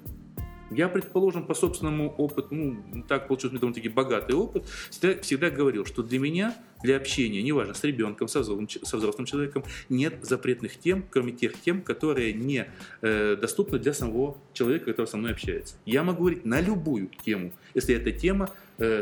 Я, 0.72 0.88
предположим, 0.88 1.46
по 1.46 1.54
собственному 1.54 2.10
опыту, 2.10 2.48
ну, 2.50 3.04
так 3.08 3.28
получился 3.28 3.54
довольно-таки 3.54 3.88
богатый 3.88 4.34
опыт, 4.34 4.64
всегда, 4.90 5.22
всегда 5.22 5.48
говорил, 5.48 5.86
что 5.86 6.02
для 6.02 6.18
меня, 6.18 6.56
для 6.82 6.96
общения, 6.96 7.40
неважно, 7.40 7.72
с 7.72 7.84
ребенком, 7.84 8.26
со 8.26 8.40
взрослым, 8.40 8.68
со 8.68 8.96
взрослым 8.96 9.24
человеком, 9.24 9.62
нет 9.88 10.16
запретных 10.22 10.76
тем, 10.76 11.04
кроме 11.08 11.32
тех 11.32 11.58
тем, 11.60 11.82
которые 11.82 12.32
не 12.32 12.66
э, 13.00 13.36
доступны 13.40 13.78
для 13.78 13.94
самого 13.94 14.36
человека, 14.54 14.86
который 14.86 15.06
со 15.06 15.16
мной 15.16 15.30
общается. 15.30 15.76
Я 15.86 16.02
могу 16.02 16.24
говорить 16.24 16.44
на 16.44 16.60
любую 16.60 17.10
тему, 17.24 17.52
если 17.74 17.94
эта 17.94 18.10
тема 18.10 18.50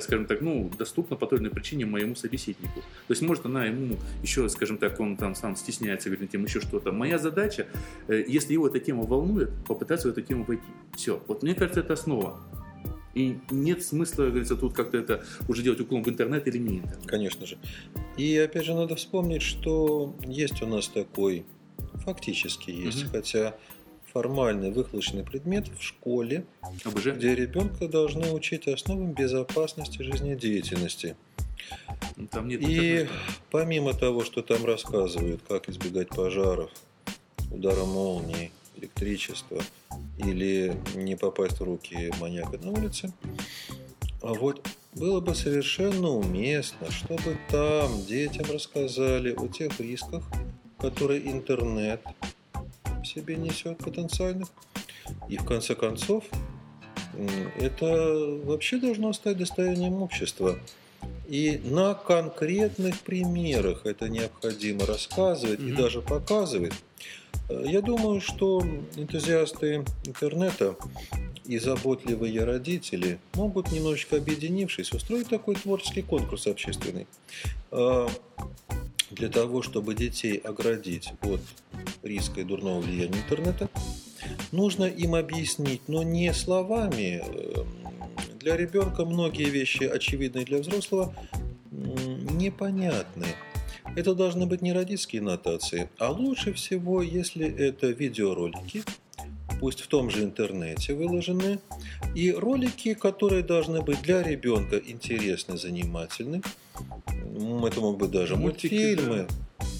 скажем 0.00 0.26
так, 0.26 0.40
ну, 0.40 0.70
доступна 0.78 1.16
по 1.16 1.26
той 1.26 1.38
или 1.38 1.44
иной 1.44 1.52
причине 1.52 1.84
моему 1.84 2.14
собеседнику. 2.14 2.80
То 2.80 3.10
есть, 3.10 3.22
может, 3.22 3.44
она 3.44 3.66
ему 3.66 3.96
еще, 4.22 4.48
скажем 4.48 4.78
так, 4.78 4.98
он 5.00 5.16
там 5.16 5.34
сам 5.34 5.54
стесняется, 5.54 6.08
говорит 6.08 6.22
на 6.22 6.28
тему 6.28 6.46
еще 6.46 6.60
что-то. 6.60 6.92
Моя 6.92 7.18
задача, 7.18 7.66
э, 8.08 8.24
если 8.26 8.54
его 8.54 8.68
эта 8.68 8.80
тема 8.80 9.02
волнует, 9.02 9.50
попытаться 9.66 10.08
в 10.08 10.12
эту 10.12 10.22
тему 10.22 10.44
войти. 10.44 10.64
Все. 10.94 11.22
Вот 11.26 11.42
мне 11.42 11.54
кажется, 11.54 11.80
это 11.80 11.92
основа. 11.92 12.40
И 13.14 13.38
нет 13.50 13.82
смысла, 13.82 14.26
говорится, 14.26 14.56
тут 14.56 14.74
как-то 14.74 14.98
это 14.98 15.24
уже 15.48 15.62
делать 15.62 15.80
уклон 15.80 16.02
в 16.02 16.08
интернет 16.08 16.46
или 16.48 16.58
не 16.58 16.78
интернет. 16.78 17.06
Конечно 17.06 17.46
же. 17.46 17.56
И 18.18 18.36
опять 18.36 18.66
же 18.66 18.74
надо 18.74 18.94
вспомнить, 18.96 19.42
что 19.42 20.14
есть 20.26 20.62
у 20.62 20.66
нас 20.66 20.88
такой, 20.88 21.44
фактически 22.04 22.70
есть, 22.70 23.04
угу. 23.04 23.12
хотя 23.12 23.56
формальный 24.16 24.70
выхлочный 24.70 25.24
предмет 25.24 25.68
в 25.68 25.82
школе, 25.82 26.46
ОБЖ. 26.86 27.08
где 27.16 27.34
ребенка 27.34 27.86
должны 27.86 28.32
учить 28.32 28.66
основам 28.66 29.12
безопасности 29.12 30.00
жизнедеятельности. 30.02 31.16
Ну, 32.16 32.26
там 32.26 32.48
нет 32.48 32.62
И 32.62 33.08
помимо 33.50 33.92
того, 33.92 34.24
что 34.24 34.40
там 34.40 34.64
рассказывают, 34.64 35.42
как 35.46 35.68
избегать 35.68 36.08
пожаров, 36.08 36.70
удара 37.50 37.84
молнии, 37.84 38.52
электричества 38.78 39.62
или 40.16 40.74
не 40.94 41.14
попасть 41.14 41.60
в 41.60 41.64
руки 41.64 42.10
маньяка 42.18 42.56
на 42.56 42.70
улице, 42.70 43.12
а 44.22 44.32
вот 44.32 44.66
было 44.94 45.20
бы 45.20 45.34
совершенно 45.34 46.08
уместно, 46.08 46.90
чтобы 46.90 47.36
там 47.50 48.02
детям 48.06 48.46
рассказали 48.50 49.34
о 49.34 49.46
тех 49.46 49.78
рисках, 49.78 50.24
которые 50.78 51.30
интернет 51.30 52.00
себе 53.16 53.36
несет 53.36 53.78
потенциальных. 53.78 54.48
И 55.28 55.36
в 55.38 55.44
конце 55.44 55.74
концов, 55.74 56.24
это 57.58 58.40
вообще 58.44 58.78
должно 58.78 59.12
стать 59.12 59.38
достоянием 59.38 60.02
общества. 60.02 60.58
И 61.28 61.60
на 61.64 61.94
конкретных 61.94 63.00
примерах 63.00 63.86
это 63.86 64.08
необходимо 64.08 64.86
рассказывать 64.86 65.60
mm-hmm. 65.60 65.68
и 65.68 65.72
даже 65.72 66.02
показывать. 66.02 66.74
Я 67.48 67.80
думаю, 67.80 68.20
что 68.20 68.62
энтузиасты 68.96 69.84
интернета 70.04 70.76
и 71.44 71.58
заботливые 71.58 72.44
родители 72.44 73.18
могут, 73.34 73.70
немножечко 73.70 74.16
объединившись, 74.16 74.92
устроить 74.92 75.28
такой 75.28 75.54
творческий 75.54 76.02
конкурс 76.02 76.48
общественный. 76.48 77.06
А, 77.70 78.08
для 79.10 79.28
того, 79.28 79.62
чтобы 79.62 79.94
детей 79.94 80.36
оградить 80.38 81.12
от 81.22 81.40
риска 82.06 82.40
и 82.40 82.44
дурного 82.44 82.80
влияния 82.80 83.18
интернета, 83.18 83.68
нужно 84.52 84.84
им 84.84 85.14
объяснить, 85.14 85.82
но 85.88 86.02
не 86.02 86.32
словами. 86.32 87.22
Эм, 87.24 87.66
для 88.38 88.56
ребенка 88.56 89.04
многие 89.04 89.50
вещи, 89.50 89.84
очевидные 89.84 90.44
для 90.44 90.58
взрослого, 90.58 91.14
непонятны. 91.70 93.26
Это 93.96 94.14
должны 94.14 94.46
быть 94.46 94.62
не 94.62 94.72
родительские 94.72 95.22
нотации, 95.22 95.88
а 95.98 96.10
лучше 96.10 96.52
всего, 96.52 97.02
если 97.02 97.46
это 97.46 97.88
видеоролики, 97.88 98.82
пусть 99.60 99.80
в 99.80 99.86
том 99.86 100.10
же 100.10 100.22
интернете 100.22 100.94
выложены, 100.94 101.58
и 102.14 102.32
ролики, 102.32 102.94
которые 102.94 103.42
должны 103.42 103.82
быть 103.82 104.02
для 104.02 104.22
ребенка 104.22 104.76
интересны, 104.76 105.56
занимательны. 105.56 106.42
Это 107.66 107.80
могут 107.80 107.98
быть 107.98 108.10
даже 108.10 108.36
Мультики, 108.36 108.74
мультфильмы. 108.74 109.26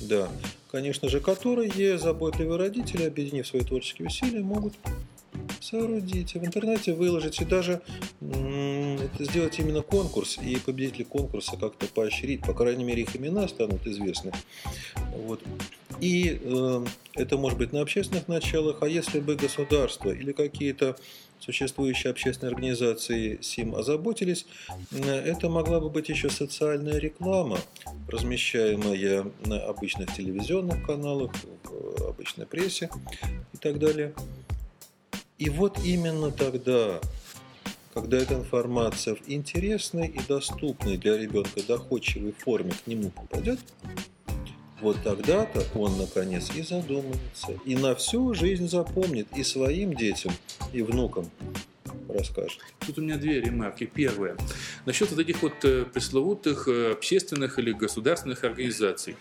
Да. 0.03 0.27
да. 0.27 0.29
Конечно 0.71 1.09
же, 1.09 1.21
которые 1.21 1.99
заботливые 1.99 2.59
родители, 2.59 3.05
объединив 3.05 3.47
свои 3.47 3.63
творческие 3.63 4.09
усилия, 4.09 4.41
могут 4.41 4.75
соорудить, 5.61 6.35
в 6.35 6.45
интернете 6.45 6.93
выложить 6.93 7.41
и 7.41 7.45
даже 7.45 7.81
сделать 9.19 9.59
именно 9.59 9.83
конкурс 9.83 10.39
и 10.39 10.57
победители 10.57 11.05
конкурса 11.05 11.57
как-то 11.57 11.87
поощрить, 11.87 12.43
по 12.43 12.55
крайней 12.55 12.85
мере 12.85 13.03
их 13.03 13.17
имена 13.17 13.49
станут 13.49 13.87
известны. 13.87 14.33
Вот. 15.15 15.41
И 16.01 16.41
э, 16.43 16.85
это 17.15 17.39
может 17.39 17.59
быть 17.59 17.73
на 17.73 17.81
общественных 17.81 18.29
началах, 18.29 18.83
а 18.83 18.89
если 18.89 19.21
бы 19.21 19.35
государство 19.37 20.11
или 20.11 20.33
какие-то 20.33 20.97
существующие 21.39 22.11
общественные 22.11 22.53
организации 22.53 23.39
СИМ 23.41 23.75
озаботились, 23.75 24.47
э, 24.91 25.03
это 25.03 25.49
могла 25.49 25.81
бы 25.81 25.91
быть 25.91 26.09
еще 26.09 26.29
социальная 26.29 26.99
реклама, 26.99 27.59
размещаемая 28.09 29.31
на 29.45 29.65
обычных 29.65 30.15
телевизионных 30.15 30.85
каналах, 30.85 31.33
в 31.65 32.09
обычной 32.09 32.47
прессе 32.47 32.91
и 33.53 33.57
так 33.57 33.79
далее. 33.79 34.13
И 35.39 35.51
вот 35.51 35.79
именно 35.85 36.31
тогда, 36.31 37.01
когда 37.97 38.19
эта 38.19 38.35
информация 38.35 39.15
в 39.15 39.27
интересной 39.27 40.09
и 40.09 40.21
доступной 40.29 40.99
для 40.99 41.17
ребенка 41.17 41.63
доходчивой 41.67 42.33
форме 42.33 42.73
к 42.73 42.87
нему 42.87 43.09
попадет, 43.09 43.59
Вот 44.83 45.03
тогда-то 45.03 45.65
он, 45.75 45.97
наконец, 45.97 46.55
и 46.55 46.61
задумается, 46.61 47.59
и 47.65 47.75
на 47.75 47.95
всю 47.95 48.35
жизнь 48.35 48.69
запомнит 48.69 49.27
и 49.35 49.43
своим 49.43 49.95
детям, 49.95 50.33
и 50.75 50.83
внукам 50.83 51.31
расскажет. 52.11 52.61
Тут 52.87 52.99
у 52.99 53.01
меня 53.01 53.17
две 53.17 53.41
ремарки. 53.41 53.85
Первая. 53.87 54.37
Насчет 54.85 55.11
вот 55.11 55.19
этих 55.19 55.41
вот 55.43 55.65
э, 55.65 55.87
пресловутых 55.87 56.69
э, 56.69 56.93
общественных 56.93 57.59
или 57.59 57.73
государственных 57.73 58.45
организаций. 58.45 59.17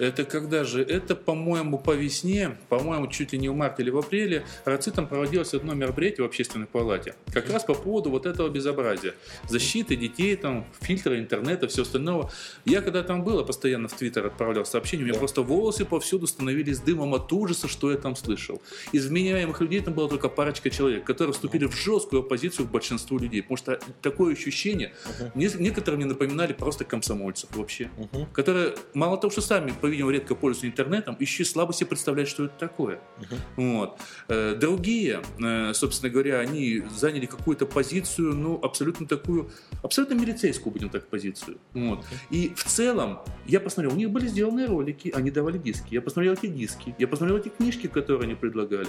Это 0.00 0.24
когда 0.24 0.64
же? 0.64 0.82
Это, 0.82 1.14
по-моему, 1.14 1.78
по 1.78 1.92
весне, 1.92 2.56
по-моему, 2.68 3.06
чуть 3.08 3.32
ли 3.32 3.38
не 3.38 3.50
в 3.50 3.54
марте 3.54 3.82
или 3.82 3.90
в 3.90 3.98
апреле, 3.98 4.46
РАЦИТом 4.64 5.06
проводилось 5.06 5.52
одно 5.52 5.74
мероприятие 5.74 6.24
в 6.24 6.28
общественной 6.28 6.66
палате. 6.66 7.14
Как 7.32 7.50
раз 7.50 7.64
по 7.64 7.74
поводу 7.74 8.10
вот 8.10 8.24
этого 8.24 8.48
безобразия. 8.48 9.14
Защиты 9.48 9.96
детей, 9.96 10.36
там, 10.36 10.64
фильтры 10.80 11.18
интернета, 11.18 11.68
все 11.68 11.82
остального. 11.82 12.30
Я 12.64 12.80
когда 12.80 13.02
там 13.02 13.22
был, 13.24 13.44
постоянно 13.44 13.88
в 13.88 13.92
Твиттер 13.92 14.26
отправлял 14.26 14.64
сообщения, 14.64 15.02
у 15.02 15.06
меня 15.06 15.14
да. 15.14 15.18
просто 15.18 15.42
волосы 15.42 15.84
повсюду 15.84 16.26
становились 16.26 16.80
дымом 16.80 17.14
от 17.14 17.30
ужаса, 17.32 17.68
что 17.68 17.90
я 17.90 17.98
там 17.98 18.16
слышал. 18.16 18.62
Из 18.92 19.06
вменяемых 19.06 19.60
людей 19.60 19.80
там 19.80 19.92
было 19.92 20.08
только 20.08 20.30
парочка 20.30 20.70
человек, 20.70 21.04
которые 21.04 21.34
вступили 21.34 21.66
в 21.66 21.74
жесткую 21.76 22.22
оппозицию 22.22 22.66
к 22.66 22.70
большинству 22.70 23.18
людей. 23.18 23.42
Потому 23.42 23.56
что 23.58 23.80
такое 24.00 24.32
ощущение, 24.32 24.94
uh-huh. 25.34 25.60
некоторые 25.60 25.98
мне 25.98 26.06
напоминали 26.06 26.54
просто 26.54 26.84
комсомольцев 26.84 27.54
вообще, 27.54 27.90
uh-huh. 27.98 28.26
которые 28.32 28.74
мало 28.94 29.18
того, 29.18 29.30
что 29.30 29.42
сами 29.42 29.74
по-видимому, 29.90 30.12
редко 30.12 30.34
пользуются 30.36 30.68
интернетом, 30.68 31.16
еще 31.18 31.42
и 31.42 31.46
слабо 31.46 31.72
себе 31.72 31.88
представляют, 31.88 32.30
что 32.30 32.44
это 32.44 32.54
такое. 32.58 33.00
Uh-huh. 33.18 33.38
Вот. 33.56 33.98
Э, 34.28 34.54
другие, 34.54 35.20
э, 35.42 35.72
собственно 35.74 36.12
говоря, 36.12 36.38
они 36.38 36.84
заняли 36.96 37.26
какую-то 37.26 37.66
позицию, 37.66 38.34
ну, 38.34 38.60
абсолютно 38.62 39.06
такую, 39.06 39.50
абсолютно 39.82 40.14
милицейскую, 40.14 40.72
будем 40.72 40.90
так, 40.90 41.08
позицию. 41.08 41.58
Вот. 41.74 42.04
И 42.30 42.52
в 42.54 42.64
целом, 42.64 43.18
я 43.46 43.58
посмотрел, 43.58 43.92
у 43.92 43.96
них 43.96 44.10
были 44.10 44.28
сделаны 44.28 44.66
ролики, 44.66 45.12
они 45.14 45.32
давали 45.32 45.58
диски. 45.58 45.94
Я 45.94 46.02
посмотрел 46.02 46.34
эти 46.34 46.46
диски, 46.46 46.94
я 46.98 47.08
посмотрел 47.08 47.38
эти 47.38 47.48
книжки, 47.48 47.88
которые 47.88 48.26
они 48.26 48.34
предлагали. 48.34 48.86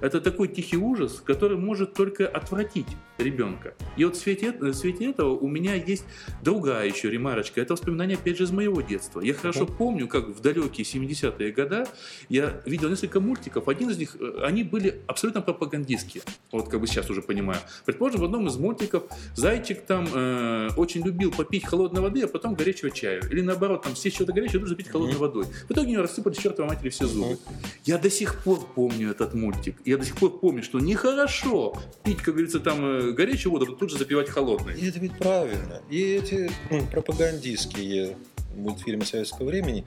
Это 0.00 0.20
такой 0.20 0.46
тихий 0.46 0.76
ужас, 0.76 1.20
который 1.24 1.56
может 1.56 1.94
только 1.94 2.28
отвратить 2.28 2.86
ребенка. 3.18 3.74
И 3.96 4.04
вот 4.04 4.14
в 4.14 4.20
свете, 4.20 4.52
в 4.52 4.72
свете 4.74 5.10
этого 5.10 5.36
у 5.36 5.48
меня 5.48 5.74
есть 5.74 6.04
другая 6.42 6.86
еще 6.86 7.10
ремарочка. 7.10 7.60
Это 7.60 7.72
воспоминание, 7.72 8.16
опять 8.16 8.38
же, 8.38 8.44
из 8.44 8.52
моего 8.52 8.80
детства. 8.82 9.20
Я 9.20 9.34
хорошо 9.34 9.66
помню, 9.66 10.06
как 10.06 10.28
в 10.34 10.40
далекие 10.40 10.84
70-е 10.84 11.52
годы 11.52 11.84
я 12.28 12.60
видел 12.64 12.88
несколько 12.88 13.20
мультиков. 13.20 13.68
Один 13.68 13.90
из 13.90 13.98
них, 13.98 14.16
э, 14.18 14.40
они 14.42 14.62
были 14.62 15.00
абсолютно 15.06 15.40
пропагандистские. 15.40 16.22
Вот 16.52 16.68
как 16.68 16.80
бы 16.80 16.86
сейчас 16.86 17.08
уже 17.10 17.22
понимаю. 17.22 17.60
Предположим, 17.84 18.20
в 18.20 18.24
одном 18.24 18.46
из 18.48 18.56
мультиков 18.56 19.04
зайчик 19.34 19.82
там 19.82 20.06
э, 20.12 20.70
очень 20.76 21.04
любил 21.04 21.30
попить 21.30 21.64
холодной 21.64 22.00
воды, 22.00 22.22
а 22.22 22.28
потом 22.28 22.54
горячего 22.54 22.90
чая. 22.90 23.22
Или 23.30 23.40
наоборот, 23.40 23.82
там 23.82 23.96
съесть 23.96 24.16
что-то 24.16 24.32
горячее, 24.32 24.60
нужно 24.60 24.76
пить 24.76 24.88
холодной 24.88 25.16
водой. 25.16 25.46
В 25.68 25.70
итоге 25.70 25.88
у 25.88 25.90
него 25.92 26.02
рассыпались 26.02 26.38
чертовой 26.38 26.70
матери 26.70 26.88
все 26.88 27.06
зубы. 27.06 27.38
Я 27.84 27.98
до 27.98 28.10
сих 28.10 28.42
пор 28.42 28.60
помню 28.74 29.10
этот 29.10 29.34
мультик. 29.34 29.76
Я 29.84 29.98
до 29.98 30.04
сих 30.04 30.16
пор 30.16 30.38
помню, 30.38 30.62
что 30.62 30.80
нехорошо 30.80 31.76
пить, 32.04 32.18
как 32.18 32.34
говорится, 32.34 32.60
там 32.60 32.84
э, 32.84 33.12
горячую 33.12 33.52
воду, 33.52 33.66
а 33.72 33.76
тут 33.76 33.90
же 33.90 33.98
запивать 33.98 34.28
холодной. 34.28 34.74
И 34.78 34.88
это 34.88 34.98
ведь 34.98 35.16
правильно. 35.18 35.80
И 35.90 36.00
эти 36.00 36.50
пропагандистские 36.90 38.16
мультфильмы 38.54 39.04
советского 39.04 39.46
времени, 39.46 39.84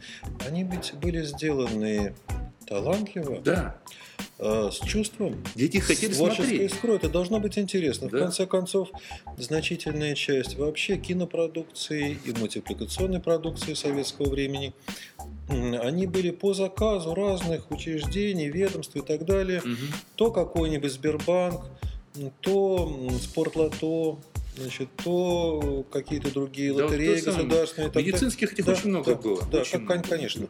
они 0.48 0.64
ведь 0.64 0.94
были 0.96 1.24
сделаны 1.24 2.14
талантливо. 2.66 3.40
Да. 3.42 3.78
Э, 4.40 4.70
с 4.72 4.86
чувством. 4.86 5.44
Дети 5.56 5.78
хотели 5.78 6.14
с 6.14 6.18
смотреть. 6.18 6.72
искрой. 6.72 6.98
Это 6.98 7.10
должно 7.10 7.40
быть 7.40 7.58
интересно. 7.58 8.08
Да. 8.10 8.18
В 8.18 8.22
конце 8.22 8.46
концов, 8.46 8.90
значительная 9.38 10.14
часть 10.14 10.58
вообще 10.58 10.98
кинопродукции 10.98 12.20
и 12.24 12.32
мультипликационной 12.38 13.20
продукции 13.20 13.74
советского 13.74 14.30
времени 14.30 14.74
они 15.50 16.06
были 16.06 16.32
по 16.32 16.54
заказу 16.54 17.16
разных 17.16 17.72
учреждений, 17.72 18.50
ведомств 18.50 18.96
и 18.96 19.02
так 19.02 19.26
далее. 19.26 19.60
Угу. 19.62 19.76
То 20.16 20.32
какой-нибудь 20.32 20.92
Сбербанк, 20.92 21.66
то 22.42 23.10
Спортлото, 23.22 24.20
значит, 24.58 24.90
то 25.04 25.86
какие-то 25.92 26.32
другие 26.32 26.74
да, 26.74 26.86
лотереи 26.86 27.22
государственные. 27.22 27.92
Медицинских 27.96 28.54
этих 28.54 28.66
да, 28.66 28.74
очень 28.74 28.90
много 28.90 29.16
да, 29.16 29.22
было. 29.22 29.48
Да, 29.52 29.62
очень 29.62 29.86
как, 29.86 29.98
много. 29.98 30.10
конечно. 30.10 30.48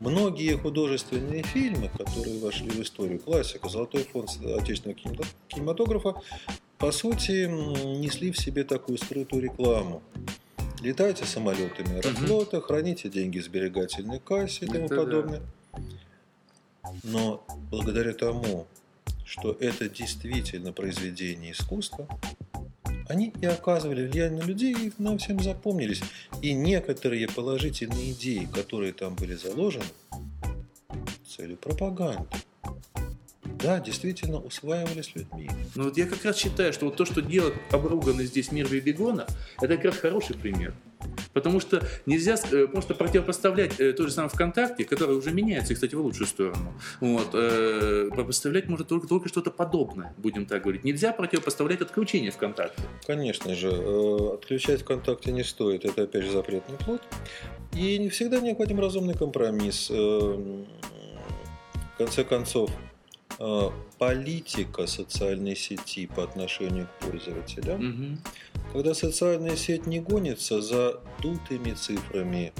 Многие 0.00 0.56
художественные 0.56 1.42
фильмы, 1.42 1.90
которые 1.96 2.38
вошли 2.40 2.70
в 2.70 2.80
историю, 2.80 3.18
классика, 3.18 3.68
золотой 3.68 4.04
фонд 4.04 4.30
отечественного 4.58 5.24
кинематографа, 5.48 6.14
по 6.78 6.92
сути, 6.92 7.46
несли 7.98 8.30
в 8.30 8.38
себе 8.38 8.64
такую 8.64 8.98
скрытую 8.98 9.42
рекламу. 9.42 10.02
Летайте 10.82 11.24
самолетами 11.24 11.98
аэрофлота, 11.98 12.58
угу. 12.58 12.66
храните 12.66 13.08
деньги 13.08 13.38
в 13.38 13.44
сберегательной 13.44 14.20
кассе 14.20 14.66
и 14.66 14.68
тому 14.68 14.86
это 14.86 14.96
подобное. 14.96 15.40
Да. 15.72 15.80
Но 17.04 17.44
благодаря 17.70 18.12
тому, 18.12 18.66
что 19.24 19.56
это 19.58 19.88
действительно 19.88 20.72
произведение 20.72 21.52
искусства, 21.52 22.06
они 23.08 23.32
и 23.40 23.46
оказывали 23.46 24.06
влияние 24.06 24.42
на 24.42 24.46
людей, 24.46 24.74
и 24.74 24.92
нам 24.98 25.18
всем 25.18 25.40
запомнились. 25.40 26.02
И 26.42 26.52
некоторые 26.52 27.28
положительные 27.28 28.12
идеи, 28.12 28.48
которые 28.52 28.92
там 28.92 29.14
были 29.14 29.34
заложены, 29.34 29.84
целью 31.26 31.56
пропаганды, 31.56 32.26
да, 33.64 33.80
действительно 33.80 34.38
усваивались 34.38 35.14
людьми. 35.14 35.50
Ну 35.74 35.84
вот 35.84 35.96
я 35.96 36.06
как 36.06 36.24
раз 36.24 36.36
считаю, 36.36 36.72
что 36.72 36.86
вот 36.86 36.96
то, 36.96 37.04
что 37.04 37.22
делает 37.22 37.54
обруганный 37.70 38.26
здесь 38.26 38.52
мир 38.52 38.68
Бибигона, 38.68 39.26
это 39.60 39.76
как 39.76 39.86
раз 39.86 39.96
хороший 39.96 40.36
пример. 40.36 40.74
Потому 41.34 41.60
что 41.60 41.82
нельзя 42.06 42.36
э, 42.50 42.66
просто 42.68 42.94
противопоставлять 42.94 43.78
э, 43.80 43.92
то 43.92 44.04
же 44.04 44.12
самое 44.12 44.30
ВКонтакте, 44.30 44.84
который 44.84 45.16
уже 45.16 45.32
меняется, 45.32 45.74
кстати, 45.74 45.94
в 45.94 46.00
лучшую 46.00 46.28
сторону. 46.28 46.72
Вот, 47.00 47.30
э, 47.34 48.06
противопоставлять 48.08 48.68
может 48.68 48.88
только, 48.88 49.08
только 49.08 49.28
что-то 49.28 49.50
подобное, 49.50 50.14
будем 50.16 50.46
так 50.46 50.62
говорить. 50.62 50.84
Нельзя 50.84 51.12
противопоставлять 51.12 51.80
отключение 51.82 52.30
ВКонтакте. 52.30 52.82
Конечно 53.06 53.54
же, 53.54 53.68
отключать 54.34 54.82
ВКонтакте 54.82 55.32
не 55.32 55.42
стоит, 55.42 55.84
это 55.84 56.04
опять 56.04 56.22
же 56.24 56.30
запретный 56.30 56.78
плод. 56.78 57.02
И 57.72 57.98
не 57.98 58.08
всегда 58.08 58.40
необходим 58.40 58.78
разумный 58.78 59.14
компромисс. 59.14 59.90
В 59.90 60.66
конце 61.98 62.22
концов, 62.24 62.70
политика 63.98 64.86
социальной 64.86 65.56
сети 65.56 66.06
по 66.06 66.22
отношению 66.22 66.86
к 66.86 67.04
пользователям 67.04 67.80
угу 67.80 68.18
когда 68.74 68.92
социальная 68.92 69.54
сеть 69.54 69.86
не 69.86 70.00
гонится 70.00 70.60
за 70.60 71.00
дутыми 71.22 71.74
цифрами 71.74 72.52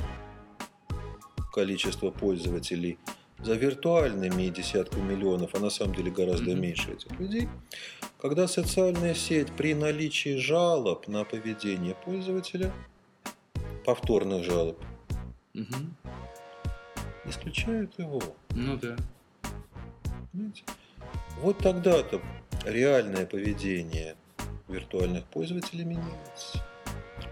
количества 1.53 2.12
пользователей, 2.12 2.98
за 3.40 3.55
виртуальными 3.55 4.46
десятками 4.46 5.12
миллионов, 5.12 5.57
а 5.57 5.59
на 5.59 5.70
самом 5.70 5.96
деле 5.96 6.12
гораздо 6.12 6.53
mm-hmm. 6.53 6.61
меньше 6.61 6.92
этих 6.92 7.18
людей, 7.18 7.48
когда 8.20 8.46
социальная 8.46 9.12
сеть 9.14 9.50
при 9.57 9.74
наличии 9.74 10.37
жалоб 10.37 11.09
на 11.09 11.24
поведение 11.24 11.96
пользователя, 11.96 12.72
повторных 13.85 14.44
жалоб, 14.44 14.81
mm-hmm. 15.55 15.88
исключают 17.27 17.98
его. 17.98 18.22
Ну 18.50 18.77
да. 18.77 18.96
Понимаете? 20.31 20.62
Вот 21.40 21.59
тогда-то 21.59 22.22
реальное 22.64 23.27
поведение 23.27 24.14
виртуальных 24.75 25.25
пользователей 25.25 25.85
меняется. 25.85 26.65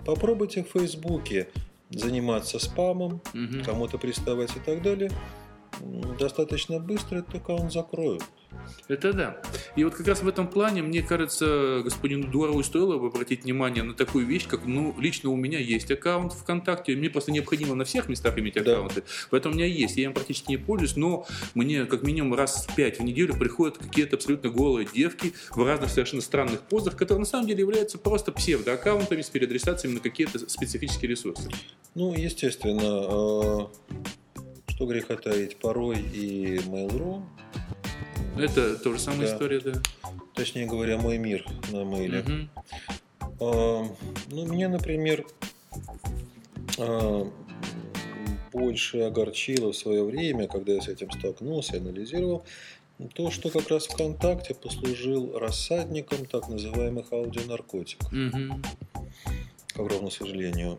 Попробуйте 0.05 0.65
в 0.65 0.69
Фейсбуке 0.69 1.49
заниматься 1.91 2.59
спамом, 2.59 3.21
угу. 3.35 3.65
кому-то 3.65 3.99
приставать 3.99 4.57
и 4.57 4.61
так 4.61 4.83
далее. 4.83 5.11
Достаточно 6.19 6.79
быстро 6.79 7.19
этот 7.19 7.35
аккаунт 7.37 7.73
закроют. 7.73 8.23
Это 8.89 9.13
да. 9.13 9.43
И 9.77 9.85
вот 9.85 9.95
как 9.95 10.07
раз 10.09 10.23
в 10.23 10.29
этом 10.29 10.47
плане, 10.47 10.83
мне 10.83 11.03
кажется, 11.03 11.81
господину 11.83 12.29
Дурову 12.29 12.63
стоило 12.63 12.99
бы 12.99 13.09
обратить 13.09 13.45
внимание 13.45 13.83
на 13.83 13.95
такую 13.95 14.27
вещь, 14.27 14.47
как, 14.47 14.67
ну, 14.67 14.95
лично 14.99 15.31
у 15.31 15.37
меня 15.37 15.59
есть 15.59 15.91
аккаунт 15.91 16.33
ВКонтакте, 16.33 16.97
мне 16.97 17.09
просто 17.09 17.33
необходимо 17.33 17.75
на 17.75 17.85
всех 17.85 18.09
местах 18.09 18.39
иметь 18.39 18.57
аккаунты, 18.57 19.03
да. 19.03 19.07
поэтому 19.31 19.55
у 19.55 19.57
меня 19.57 19.67
есть, 19.67 19.97
я 19.97 20.05
им 20.05 20.15
практически 20.15 20.51
не 20.51 20.57
пользуюсь, 20.57 20.97
но 20.97 21.27
мне 21.55 21.87
как 21.87 22.03
минимум 22.03 22.35
раз 22.35 22.67
в 22.67 22.75
пять 22.75 22.99
в 22.99 23.03
неделю 23.03 23.35
приходят 23.35 23.79
какие-то 23.79 24.17
абсолютно 24.17 24.51
голые 24.51 24.89
девки 24.93 25.33
в 25.51 25.65
разных 25.65 25.91
совершенно 25.91 26.23
странных 26.23 26.63
позах, 26.63 26.97
которые 26.97 27.21
на 27.21 27.27
самом 27.27 27.47
деле 27.47 27.61
являются 27.61 27.99
просто 27.99 28.33
псевдоаккаунтами 28.33 29.23
с 29.23 29.31
переадресациями 29.31 29.95
на 29.95 30.01
какие-то 30.01 30.39
специфические 30.39 31.11
ресурсы. 31.11 31.49
Ну, 31.95 32.15
естественно, 32.15 32.83
а, 32.83 33.71
что 34.69 34.87
греха 34.87 35.17
таить, 35.17 35.57
порой 35.57 35.99
и 36.01 36.57
Mail.ru 36.59 37.23
это 38.37 38.77
тоже 38.77 38.99
самая 38.99 39.29
да. 39.29 39.35
история, 39.35 39.61
да. 39.61 39.73
Точнее 40.35 40.67
говоря, 40.67 40.99
мой 40.99 41.19
мир 41.19 41.47
на 41.71 41.85
мейле. 41.85 42.21
Угу. 42.21 43.29
А, 43.41 43.89
ну, 44.31 44.47
меня, 44.47 44.69
например, 44.69 45.27
а, 46.79 47.31
больше 48.53 49.01
огорчило 49.01 49.73
в 49.73 49.77
свое 49.77 50.05
время, 50.05 50.47
когда 50.47 50.73
я 50.73 50.81
с 50.81 50.89
этим 50.89 51.11
столкнулся, 51.11 51.77
анализировал, 51.79 52.45
то, 53.15 53.31
что 53.31 53.51
как 53.51 53.69
раз 53.69 53.87
ВКонтакте 53.87 54.55
послужил 54.55 55.39
рассадником 55.39 56.27
так 56.27 56.49
называемых 56.49 57.13
аудионаркотиков. 57.13 58.13
Угу. 58.13 58.61
К 59.75 59.81
огромному 59.81 60.11
сожалению. 60.11 60.79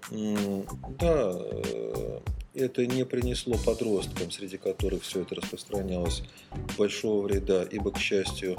Да, 1.00 1.34
э, 1.36 2.20
это 2.54 2.86
не 2.86 3.06
принесло 3.06 3.56
подросткам, 3.58 4.32
среди 4.32 4.58
которых 4.58 5.04
все 5.04 5.22
это 5.22 5.36
распространялось, 5.36 6.24
большого 6.78 7.26
вреда, 7.26 7.64
ибо, 7.64 7.92
к 7.92 7.98
счастью, 7.98 8.58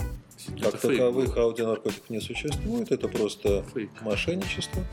Это 0.56 0.72
как 0.72 0.80
фейк 0.80 0.98
таковых 0.98 1.36
аудионаркотиков 1.36 2.10
не 2.10 2.20
существует, 2.20 2.90
это 2.90 3.08
просто 3.08 3.64
Фейк. 3.74 3.90
мошенничество. 4.02 4.84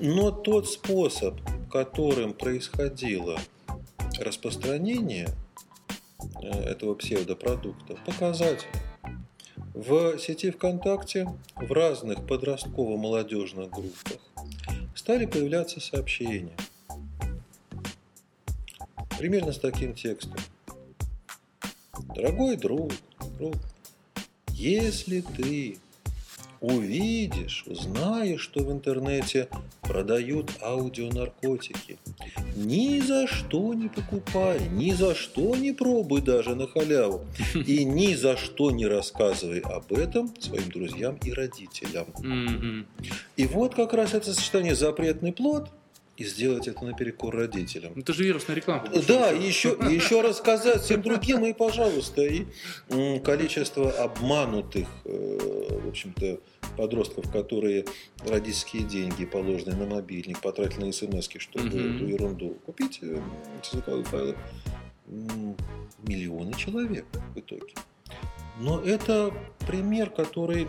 Но 0.00 0.30
тот 0.30 0.68
способ, 0.68 1.38
которым 1.70 2.32
происходило 2.32 3.38
распространение 4.18 5.28
э, 6.42 6.48
этого 6.48 6.94
псевдопродукта, 6.94 7.98
показательный. 8.06 8.80
В 9.74 10.18
сети 10.18 10.50
ВКонтакте 10.52 11.28
в 11.56 11.72
разных 11.72 12.26
подростково-молодежных 12.26 13.70
группах 13.70 14.20
стали 14.94 15.26
появляться 15.26 15.80
сообщения. 15.80 16.56
Примерно 19.24 19.52
с 19.52 19.58
таким 19.58 19.94
текстом. 19.94 20.36
Дорогой 22.14 22.58
друг, 22.58 22.92
друг, 23.38 23.54
если 24.50 25.22
ты 25.22 25.78
увидишь, 26.60 27.64
узнаешь, 27.66 28.42
что 28.42 28.62
в 28.62 28.70
интернете 28.70 29.48
продают 29.80 30.50
аудионаркотики, 30.60 31.96
ни 32.54 33.00
за 33.00 33.26
что 33.26 33.72
не 33.72 33.88
покупай, 33.88 34.60
ни 34.68 34.92
за 34.92 35.14
что 35.14 35.56
не 35.56 35.72
пробуй 35.72 36.20
даже 36.20 36.54
на 36.54 36.66
халяву. 36.66 37.24
И 37.54 37.82
ни 37.86 38.12
за 38.12 38.36
что 38.36 38.70
не 38.72 38.86
рассказывай 38.86 39.60
об 39.60 39.90
этом 39.90 40.38
своим 40.38 40.68
друзьям 40.68 41.18
и 41.24 41.32
родителям. 41.32 42.08
Мгм. 42.18 42.86
И 43.38 43.46
вот 43.46 43.74
как 43.74 43.94
раз 43.94 44.12
это 44.12 44.34
сочетание 44.34 44.74
запретный 44.74 45.32
плод 45.32 45.70
и 46.16 46.24
сделать 46.24 46.68
это 46.68 46.84
наперекор 46.84 47.34
родителям. 47.34 47.92
Ну, 47.94 48.02
Это 48.02 48.12
же 48.12 48.24
вирусная 48.24 48.56
реклама. 48.56 48.88
Да, 49.08 49.32
и 49.32 49.42
еще, 49.46 49.70
еще 49.90 50.20
рассказать 50.20 50.82
всем 50.82 51.02
другим, 51.02 51.44
и, 51.44 51.52
пожалуйста, 51.52 52.22
и 52.22 52.46
количество 53.24 53.90
обманутых, 53.90 54.88
э, 55.04 55.80
в 55.84 55.88
общем-то, 55.88 56.38
подростков, 56.76 57.30
которые 57.30 57.84
родительские 58.26 58.84
деньги, 58.84 59.24
положенные 59.24 59.76
на 59.76 59.86
мобильник, 59.86 60.40
потратили 60.40 60.84
на 60.84 60.92
смс 60.92 61.28
чтобы 61.38 61.66
Мгм. 61.66 61.96
эту 61.96 62.06
ерунду 62.06 62.50
купить, 62.66 63.00
э, 63.02 63.20
эти 63.60 63.70
звуковые 63.72 64.04
файлы, 64.04 64.36
миллионы 66.02 66.54
человек 66.54 67.04
в 67.34 67.38
итоге. 67.38 67.74
Но 68.60 68.80
это 68.80 69.32
пример, 69.66 70.10
который 70.10 70.66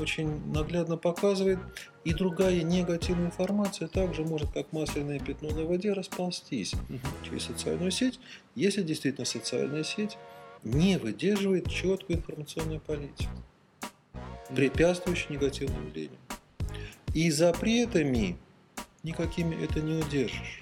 очень 0.00 0.44
наглядно 0.52 0.96
показывает, 0.96 1.58
и 2.04 2.12
другая 2.14 2.62
негативная 2.62 3.26
информация 3.26 3.88
также 3.88 4.24
может, 4.24 4.50
как 4.52 4.72
масляное 4.72 5.18
пятно 5.18 5.50
на 5.50 5.64
воде, 5.64 5.92
расползтись 5.92 6.74
Мгм. 6.88 7.00
через 7.24 7.44
социальную 7.44 7.90
сеть, 7.90 8.18
если 8.54 8.82
действительно 8.82 9.24
социальная 9.24 9.84
сеть 9.84 10.16
не 10.64 10.98
выдерживает 10.98 11.70
четкую 11.70 12.18
информационную 12.18 12.80
политику, 12.80 13.30
препятствующую 14.54 15.32
негативным 15.32 15.86
явлениям. 15.86 16.18
И 17.14 17.30
запретами 17.30 18.36
никакими 19.02 19.62
это 19.62 19.80
не 19.80 19.94
удержишь. 19.94 20.60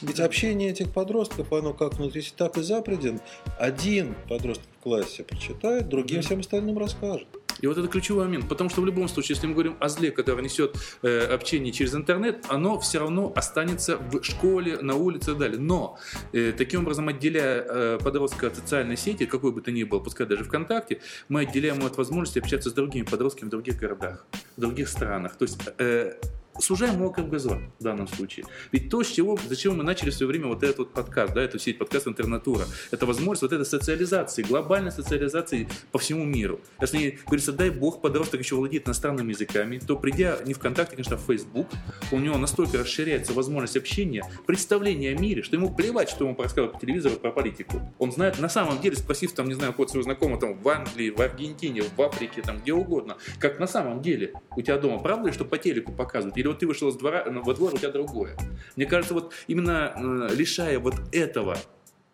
Ведь 0.00 0.18
общение 0.18 0.70
этих 0.70 0.92
подростков, 0.92 1.52
оно 1.52 1.72
как 1.74 1.94
внутри, 1.94 2.22
так 2.36 2.58
и 2.58 2.62
за 2.62 2.82
пределами. 2.82 3.20
Один 3.58 4.14
подросток 4.28 4.66
в 4.78 4.82
классе 4.82 5.22
прочитает, 5.22 5.88
другим 5.88 6.22
всем 6.22 6.40
остальным 6.40 6.76
расскажет. 6.78 7.28
И 7.62 7.66
вот 7.66 7.78
это 7.78 7.88
ключевой 7.88 8.24
момент, 8.24 8.48
потому 8.48 8.68
что 8.68 8.82
в 8.82 8.86
любом 8.86 9.08
случае, 9.08 9.36
если 9.36 9.46
мы 9.46 9.54
говорим 9.54 9.76
о 9.80 9.88
зле, 9.88 10.10
которое 10.10 10.42
несет 10.42 10.76
э, 11.02 11.26
общение 11.26 11.72
через 11.72 11.94
интернет, 11.94 12.44
оно 12.48 12.78
все 12.80 12.98
равно 12.98 13.32
останется 13.34 13.96
в 13.96 14.22
школе, 14.22 14.78
на 14.82 14.96
улице 14.96 15.30
и 15.30 15.32
так 15.32 15.38
далее. 15.38 15.60
Но 15.60 15.98
э, 16.32 16.52
таким 16.52 16.82
образом, 16.82 17.08
отделяя 17.08 17.64
э, 17.66 17.98
подростка 18.02 18.48
от 18.48 18.56
социальной 18.56 18.96
сети, 18.96 19.26
какой 19.26 19.52
бы 19.52 19.60
то 19.62 19.70
ни 19.70 19.84
был, 19.84 20.00
пускай 20.00 20.26
даже 20.26 20.44
ВКонтакте, 20.44 21.00
мы 21.28 21.42
отделяем 21.42 21.78
его 21.78 21.86
от 21.86 21.96
возможности 21.96 22.40
общаться 22.40 22.70
с 22.70 22.72
другими 22.72 23.04
подростками 23.04 23.48
в 23.48 23.50
других 23.50 23.78
городах, 23.78 24.26
в 24.56 24.60
других 24.60 24.88
странах. 24.88 25.36
То 25.36 25.44
есть 25.44 25.60
э, 25.78 26.14
сужаем 26.58 26.94
его 26.94 27.10
кругозор 27.10 27.62
в 27.78 27.82
данном 27.82 28.06
случае. 28.08 28.46
Ведь 28.70 28.90
то, 28.90 29.02
с 29.02 29.08
чего, 29.08 29.38
зачем 29.48 29.76
мы 29.76 29.84
начали 29.84 30.10
в 30.10 30.14
свое 30.14 30.28
время 30.28 30.46
вот 30.46 30.62
этот 30.62 30.78
вот 30.78 30.92
подкаст, 30.92 31.34
да, 31.34 31.42
эту 31.42 31.58
сеть 31.58 31.78
подкаст 31.78 32.06
интернатура, 32.08 32.64
это 32.90 33.06
возможность 33.06 33.42
вот 33.42 33.52
этой 33.52 33.66
социализации, 33.66 34.42
глобальной 34.42 34.92
социализации 34.92 35.68
по 35.90 35.98
всему 35.98 36.24
миру. 36.24 36.60
Если, 36.80 37.18
говорится, 37.24 37.52
дай 37.52 37.70
бог, 37.70 38.00
подросток 38.00 38.40
еще 38.40 38.56
владеет 38.56 38.86
иностранными 38.86 39.32
языками, 39.32 39.78
то 39.78 39.96
придя 39.96 40.38
не 40.44 40.54
ВКонтакте, 40.54 40.96
конечно, 40.96 41.16
в 41.16 41.26
Facebook, 41.26 41.68
у 42.10 42.18
него 42.18 42.36
настолько 42.38 42.78
расширяется 42.78 43.32
возможность 43.32 43.76
общения, 43.76 44.24
представления 44.46 45.10
о 45.10 45.18
мире, 45.18 45.42
что 45.42 45.56
ему 45.56 45.74
плевать, 45.74 46.10
что 46.10 46.24
ему 46.24 46.36
рассказывают 46.36 46.74
по 46.74 46.80
телевизору 46.80 47.16
про 47.16 47.30
политику. 47.30 47.80
Он 47.98 48.12
знает 48.12 48.38
на 48.38 48.48
самом 48.48 48.80
деле, 48.80 48.96
спросив 48.96 49.32
там, 49.32 49.48
не 49.48 49.54
знаю, 49.54 49.72
кого 49.72 49.88
своего 49.88 50.04
знакомого 50.04 50.40
там 50.40 50.54
в 50.54 50.68
Англии, 50.68 51.10
в 51.10 51.20
Аргентине, 51.20 51.82
в 51.82 52.00
Африке, 52.00 52.42
там 52.42 52.58
где 52.58 52.72
угодно, 52.72 53.16
как 53.38 53.58
на 53.58 53.66
самом 53.66 54.02
деле 54.02 54.34
у 54.56 54.62
тебя 54.62 54.78
дома, 54.78 54.98
правда 54.98 55.28
ли, 55.28 55.32
что 55.32 55.44
по 55.44 55.58
телеку 55.58 55.92
показывают? 55.92 56.36
Или 56.42 56.48
вот 56.48 56.58
ты 56.58 56.66
вышел 56.66 56.88
из 56.88 56.96
двора, 56.96 57.24
ну, 57.30 57.40
во 57.40 57.54
двор, 57.54 57.72
у 57.72 57.78
тебя 57.78 57.90
другое. 57.90 58.36
Мне 58.74 58.84
кажется, 58.84 59.14
вот 59.14 59.32
именно 59.46 59.92
э, 59.94 60.34
лишая 60.34 60.80
вот 60.80 60.96
этого 61.12 61.56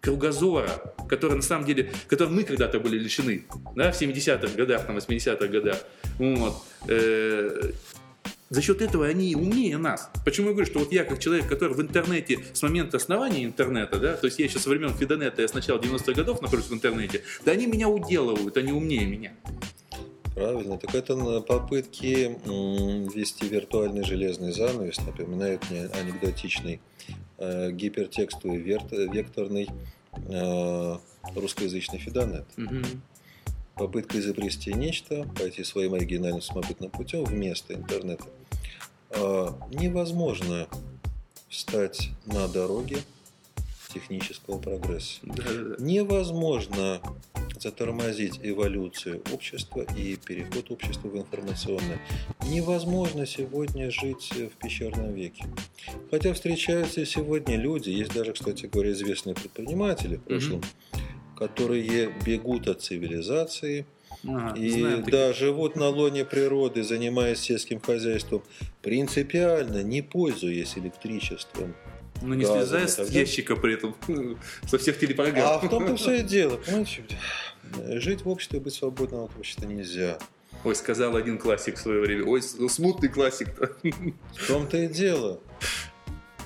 кругозора, 0.02 0.68
который 1.08 1.36
на 1.36 1.42
самом 1.42 1.64
деле, 1.64 1.90
которым 2.08 2.34
мы 2.34 2.42
когда-то 2.44 2.78
были 2.78 2.98
лишены, 2.98 3.46
да, 3.74 3.90
в 3.90 3.98
70-х 3.98 4.54
годах, 4.54 4.86
на 4.86 4.92
80-х 4.92 5.46
годах, 5.46 5.78
вот, 6.18 6.56
э, 6.88 7.72
за 8.50 8.60
счет 8.60 8.82
этого 8.82 9.06
они 9.06 9.34
умнее 9.34 9.78
нас. 9.78 10.10
Почему 10.26 10.48
я 10.48 10.52
говорю, 10.52 10.70
что 10.70 10.80
вот 10.80 10.92
я 10.92 11.04
как 11.04 11.20
человек, 11.20 11.48
который 11.48 11.72
в 11.72 11.80
интернете 11.80 12.40
с 12.52 12.60
момента 12.60 12.98
основания 12.98 13.46
интернета, 13.46 13.98
да, 13.98 14.14
то 14.14 14.26
есть 14.26 14.38
я 14.38 14.44
еще 14.44 14.58
со 14.58 14.68
времен 14.68 14.92
Фидонета, 14.92 15.40
я 15.40 15.48
с 15.48 15.54
начала 15.54 15.78
90-х 15.78 16.12
годов 16.12 16.42
нахожусь 16.42 16.66
в 16.68 16.74
интернете, 16.74 17.22
да 17.46 17.52
они 17.52 17.66
меня 17.66 17.88
уделывают, 17.88 18.58
они 18.58 18.72
умнее 18.72 19.06
меня. 19.06 19.32
Правильно. 20.38 20.78
Так 20.78 20.94
это 20.94 21.40
попытки 21.40 22.38
ввести 23.14 23.48
виртуальный 23.48 24.04
железный 24.04 24.52
занавес 24.52 24.98
напоминает 24.98 25.68
мне 25.70 25.86
анекдотичный 25.86 26.80
э, 27.38 27.70
гипертекстовый 27.72 28.58
векторный 28.58 29.68
э, 30.12 30.96
русскоязычный 31.34 31.98
фидонет. 31.98 32.44
Мгм. 32.56 32.84
Попытка 33.74 34.18
изобрести 34.18 34.72
нечто, 34.72 35.24
пойти 35.38 35.62
своим 35.62 35.94
оригинальным 35.94 36.42
самобытным 36.42 36.90
путем 36.90 37.24
вместо 37.24 37.74
интернета. 37.74 38.24
А, 39.10 39.56
невозможно 39.70 40.66
встать 41.48 42.10
на 42.26 42.48
дороге 42.48 42.98
технического 43.94 44.58
прогресса. 44.58 45.20
Да-да-да. 45.22 45.76
Невозможно 45.78 47.00
затормозить 47.62 48.40
эволюцию 48.42 49.22
общества 49.32 49.84
и 49.96 50.16
переход 50.16 50.70
общества 50.70 51.08
в 51.08 51.16
информационное. 51.16 51.98
Невозможно 52.48 53.26
сегодня 53.26 53.90
жить 53.90 54.32
в 54.32 54.56
пещерном 54.58 55.14
веке. 55.14 55.44
Хотя 56.10 56.32
встречаются 56.32 57.04
сегодня 57.04 57.56
люди, 57.56 57.90
есть 57.90 58.14
даже, 58.14 58.32
кстати 58.32 58.66
говоря, 58.66 58.92
известные 58.92 59.34
предприниматели 59.34 60.16
в 60.16 60.22
прошлом, 60.22 60.62
которые 61.36 62.12
бегут 62.24 62.68
от 62.68 62.82
цивилизации 62.82 63.86
Ага, 64.26 64.58
и 64.58 64.70
знаем 64.70 65.04
да, 65.04 65.32
живут 65.32 65.76
на 65.76 65.88
лоне 65.88 66.24
природы, 66.24 66.82
занимаясь 66.82 67.38
сельским 67.38 67.80
хозяйством, 67.80 68.42
принципиально 68.82 69.82
не 69.82 70.02
пользуясь 70.02 70.76
электричеством. 70.76 71.74
Но 72.22 72.34
не 72.34 72.44
газом 72.44 72.58
слезая 72.60 72.84
и 72.84 72.88
с 72.88 72.96
далее. 72.96 73.20
ящика 73.20 73.56
при 73.56 73.74
этом 73.74 73.96
со 74.66 74.78
всех 74.78 74.98
телепрограмм. 74.98 75.46
А 75.46 75.58
в 75.58 75.68
том-то 75.68 75.96
все 75.96 76.20
и 76.20 76.22
дело. 76.22 76.56
Понимаете, 76.56 77.04
жить 78.00 78.22
в 78.22 78.28
обществе 78.28 78.58
и 78.58 78.62
быть 78.62 78.74
свободным 78.74 79.24
от 79.24 79.36
общества 79.36 79.66
нельзя. 79.66 80.18
Ой, 80.64 80.74
сказал 80.74 81.14
один 81.16 81.38
классик 81.38 81.76
в 81.76 81.80
свое 81.80 82.00
время. 82.00 82.24
Ой, 82.24 82.42
смутный 82.42 83.08
классик. 83.08 83.48
В 84.34 84.46
том-то 84.46 84.76
и 84.78 84.88
дело. 84.88 85.40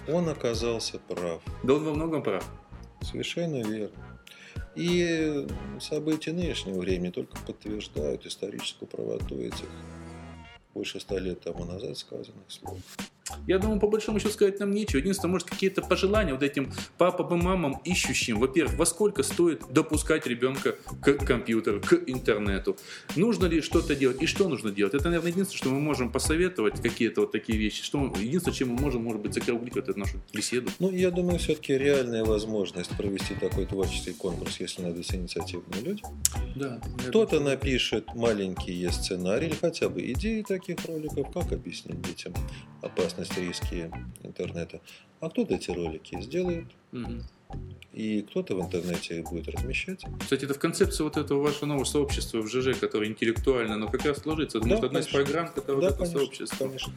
Он 0.09 0.29
оказался 0.29 0.99
прав. 0.99 1.41
Да 1.63 1.75
он 1.75 1.85
во 1.85 1.95
многом 1.95 2.23
прав. 2.23 2.45
Совершенно 3.01 3.63
верно. 3.63 3.97
И 4.75 5.47
события 5.81 6.33
нынешнего 6.33 6.79
времени 6.79 7.11
только 7.11 7.37
подтверждают 7.47 8.27
историческую 8.27 8.89
правоту 8.89 9.39
этих 9.39 9.69
больше 10.75 11.01
ста 11.01 11.19
лет 11.19 11.41
тому 11.41 11.65
назад 11.65 11.99
сказанных 11.99 12.49
слов. 12.49 12.79
Я 13.47 13.59
думаю, 13.59 13.81
по 13.81 13.89
большому 13.89 14.19
счету 14.19 14.33
сказать 14.33 14.61
нам 14.61 14.71
нечего. 14.73 14.99
Единственное, 14.99 15.33
может, 15.33 15.49
какие-то 15.49 15.83
пожелания 15.83 16.33
вот 16.33 16.43
этим 16.43 16.73
папам 16.99 17.39
и 17.39 17.43
мамам, 17.43 17.81
ищущим, 17.85 18.39
во-первых, 18.39 18.77
во 18.77 18.87
сколько 18.87 19.23
стоит 19.23 19.63
допускать 19.71 20.27
ребенка 20.27 20.77
к 21.01 21.15
компьютеру, 21.25 21.81
к 21.81 21.95
интернету. 22.07 22.77
Нужно 23.17 23.47
ли 23.47 23.61
что-то 23.61 23.95
делать 23.95 24.23
и 24.23 24.27
что 24.27 24.49
нужно 24.49 24.71
делать? 24.71 24.95
Это, 24.95 25.05
наверное, 25.05 25.31
единственное, 25.31 25.59
что 25.59 25.71
мы 25.71 25.81
можем 25.81 26.11
посоветовать, 26.11 26.81
какие-то 26.81 27.23
вот 27.23 27.33
такие 27.33 27.59
вещи. 27.59 27.83
Что 27.83 28.13
единственное, 28.19 28.57
чем 28.57 28.71
мы 28.71 28.81
можем, 28.81 29.03
может 29.03 29.21
быть, 29.21 29.35
закруглить 29.35 29.75
вот 29.75 29.89
эту 29.89 29.99
нашу 29.99 30.21
беседу. 30.33 30.71
Ну, 30.79 30.91
я 30.91 31.11
думаю, 31.11 31.39
все-таки 31.39 31.77
реальная 31.77 32.25
возможность 32.25 32.91
провести 32.97 33.35
такой 33.35 33.67
творческий 33.67 34.13
конкурс, 34.13 34.61
если 34.61 34.83
найдутся 34.83 35.17
инициативные 35.17 35.83
люди. 35.83 36.03
Да. 36.57 36.81
Кто-то 37.09 37.41
напишет 37.41 38.15
маленькие 38.15 38.91
сценарии 38.91 39.53
или 39.53 39.55
хотя 39.55 39.89
бы 39.89 40.01
идеи 40.13 40.43
таких 40.43 40.85
роликов, 40.87 41.31
как 41.33 41.53
объяснить 41.53 42.01
детям 42.03 42.35
опасность 42.81 43.22
безопасности 43.23 43.41
риски 43.41 43.91
интернета. 44.23 44.81
А 45.21 45.31
кто-то 45.31 45.55
эти 45.55 45.71
ролики 45.71 46.21
сделает, 46.21 46.67
и 47.93 48.23
кто-то 48.23 48.57
в 48.57 48.63
интернете 48.63 49.21
их 49.21 49.31
будет 49.31 49.49
размещать. 49.49 50.05
Кстати, 50.21 50.47
это 50.47 50.55
в 50.55 50.59
концепции 50.59 51.05
вот 51.05 51.17
этого 51.19 51.43
вашего 51.43 51.67
нового 51.67 51.85
сообщества 51.85 52.41
в 52.41 52.49
ЖЖ, 52.49 52.79
которое 52.79 53.11
интеллектуально, 53.11 53.77
но 53.77 53.89
как 53.89 54.05
раз 54.07 54.25
ложится, 54.25 54.59
потому 54.59 54.75
Да, 54.75 54.79
что 54.79 54.87
одна 54.87 55.01
из 55.01 55.09
программ, 55.09 55.49
которая 55.53 55.83
да, 55.83 55.89
вот 55.89 55.95
это 55.95 55.97
конечно, 55.99 56.19
сообщество. 56.19 56.65
конечно. 56.65 56.93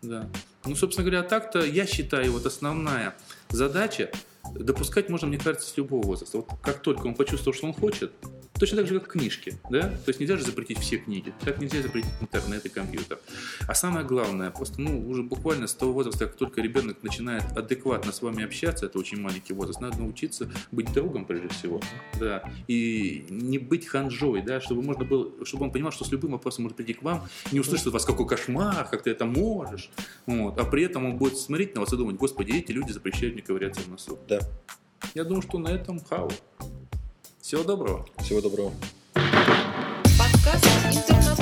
Да. 0.00 0.28
Ну, 0.64 0.74
собственно 0.74 1.08
говоря, 1.08 1.28
так-то 1.28 1.64
я 1.64 1.86
считаю, 1.86 2.32
вот 2.32 2.46
основная 2.46 3.14
задача 3.50 4.10
допускать 4.54 5.10
можно, 5.10 5.26
мне 5.28 5.38
кажется, 5.38 5.68
с 5.68 5.76
любого 5.76 6.06
возраста. 6.06 6.38
Вот 6.38 6.48
как 6.62 6.80
только 6.80 7.06
он 7.06 7.14
почувствовал, 7.14 7.54
что 7.54 7.66
он 7.66 7.74
хочет, 7.74 8.10
точно 8.58 8.78
так 8.78 8.86
же, 8.86 9.00
как 9.00 9.12
книжки, 9.12 9.58
да? 9.70 9.82
То 9.82 10.08
есть 10.08 10.20
нельзя 10.20 10.36
же 10.36 10.44
запретить 10.44 10.78
все 10.78 10.98
книги, 10.98 11.32
так 11.40 11.58
нельзя 11.58 11.82
запретить 11.82 12.10
интернет 12.20 12.64
и 12.66 12.68
компьютер. 12.68 13.18
А 13.66 13.74
самое 13.74 14.04
главное, 14.04 14.50
просто, 14.50 14.80
ну, 14.80 15.08
уже 15.08 15.22
буквально 15.22 15.66
с 15.66 15.74
того 15.74 15.92
возраста, 15.92 16.26
как 16.26 16.36
только 16.36 16.60
ребенок 16.60 17.02
начинает 17.02 17.44
адекватно 17.56 18.12
с 18.12 18.22
вами 18.22 18.44
общаться, 18.44 18.86
это 18.86 18.98
очень 18.98 19.20
маленький 19.20 19.52
возраст, 19.52 19.80
надо 19.80 19.98
научиться 19.98 20.50
быть 20.72 20.92
другом 20.92 21.24
прежде 21.24 21.48
всего, 21.48 21.80
да, 22.18 22.42
и 22.66 23.26
не 23.30 23.58
быть 23.58 23.86
ханжой, 23.86 24.42
да, 24.42 24.60
чтобы 24.60 24.82
можно 24.82 25.04
было, 25.04 25.44
чтобы 25.44 25.64
он 25.64 25.72
понимал, 25.72 25.92
что 25.92 26.04
с 26.04 26.12
любым 26.12 26.32
вопросом 26.32 26.64
может 26.64 26.76
прийти 26.76 26.94
к 26.94 27.02
вам, 27.02 27.28
не 27.52 27.60
услышать 27.60 27.86
от 27.86 27.92
вас, 27.92 28.04
какой 28.04 28.26
кошмар, 28.26 28.88
как 28.90 29.02
ты 29.02 29.10
это 29.10 29.24
можешь, 29.24 29.90
вот, 30.26 30.58
а 30.58 30.64
при 30.64 30.82
этом 30.82 31.04
он 31.04 31.16
будет 31.16 31.36
смотреть 31.36 31.74
на 31.74 31.80
вас 31.80 31.92
и 31.92 31.96
думать, 31.96 32.16
господи, 32.16 32.52
эти 32.52 32.72
люди 32.72 32.92
запрещают 32.92 33.34
мне 33.34 33.42
ковыряться 33.42 33.80
в 33.82 33.88
носу. 33.88 34.18
Да. 34.28 34.40
Я 35.14 35.24
думаю, 35.24 35.42
что 35.42 35.58
на 35.58 35.68
этом 35.68 36.00
хау. 36.00 36.30
Всего 37.48 37.62
доброго. 37.62 38.04
Всего 38.18 38.42
доброго. 38.42 38.70
Подкаст 39.14 40.66
«Интернет 40.92 41.37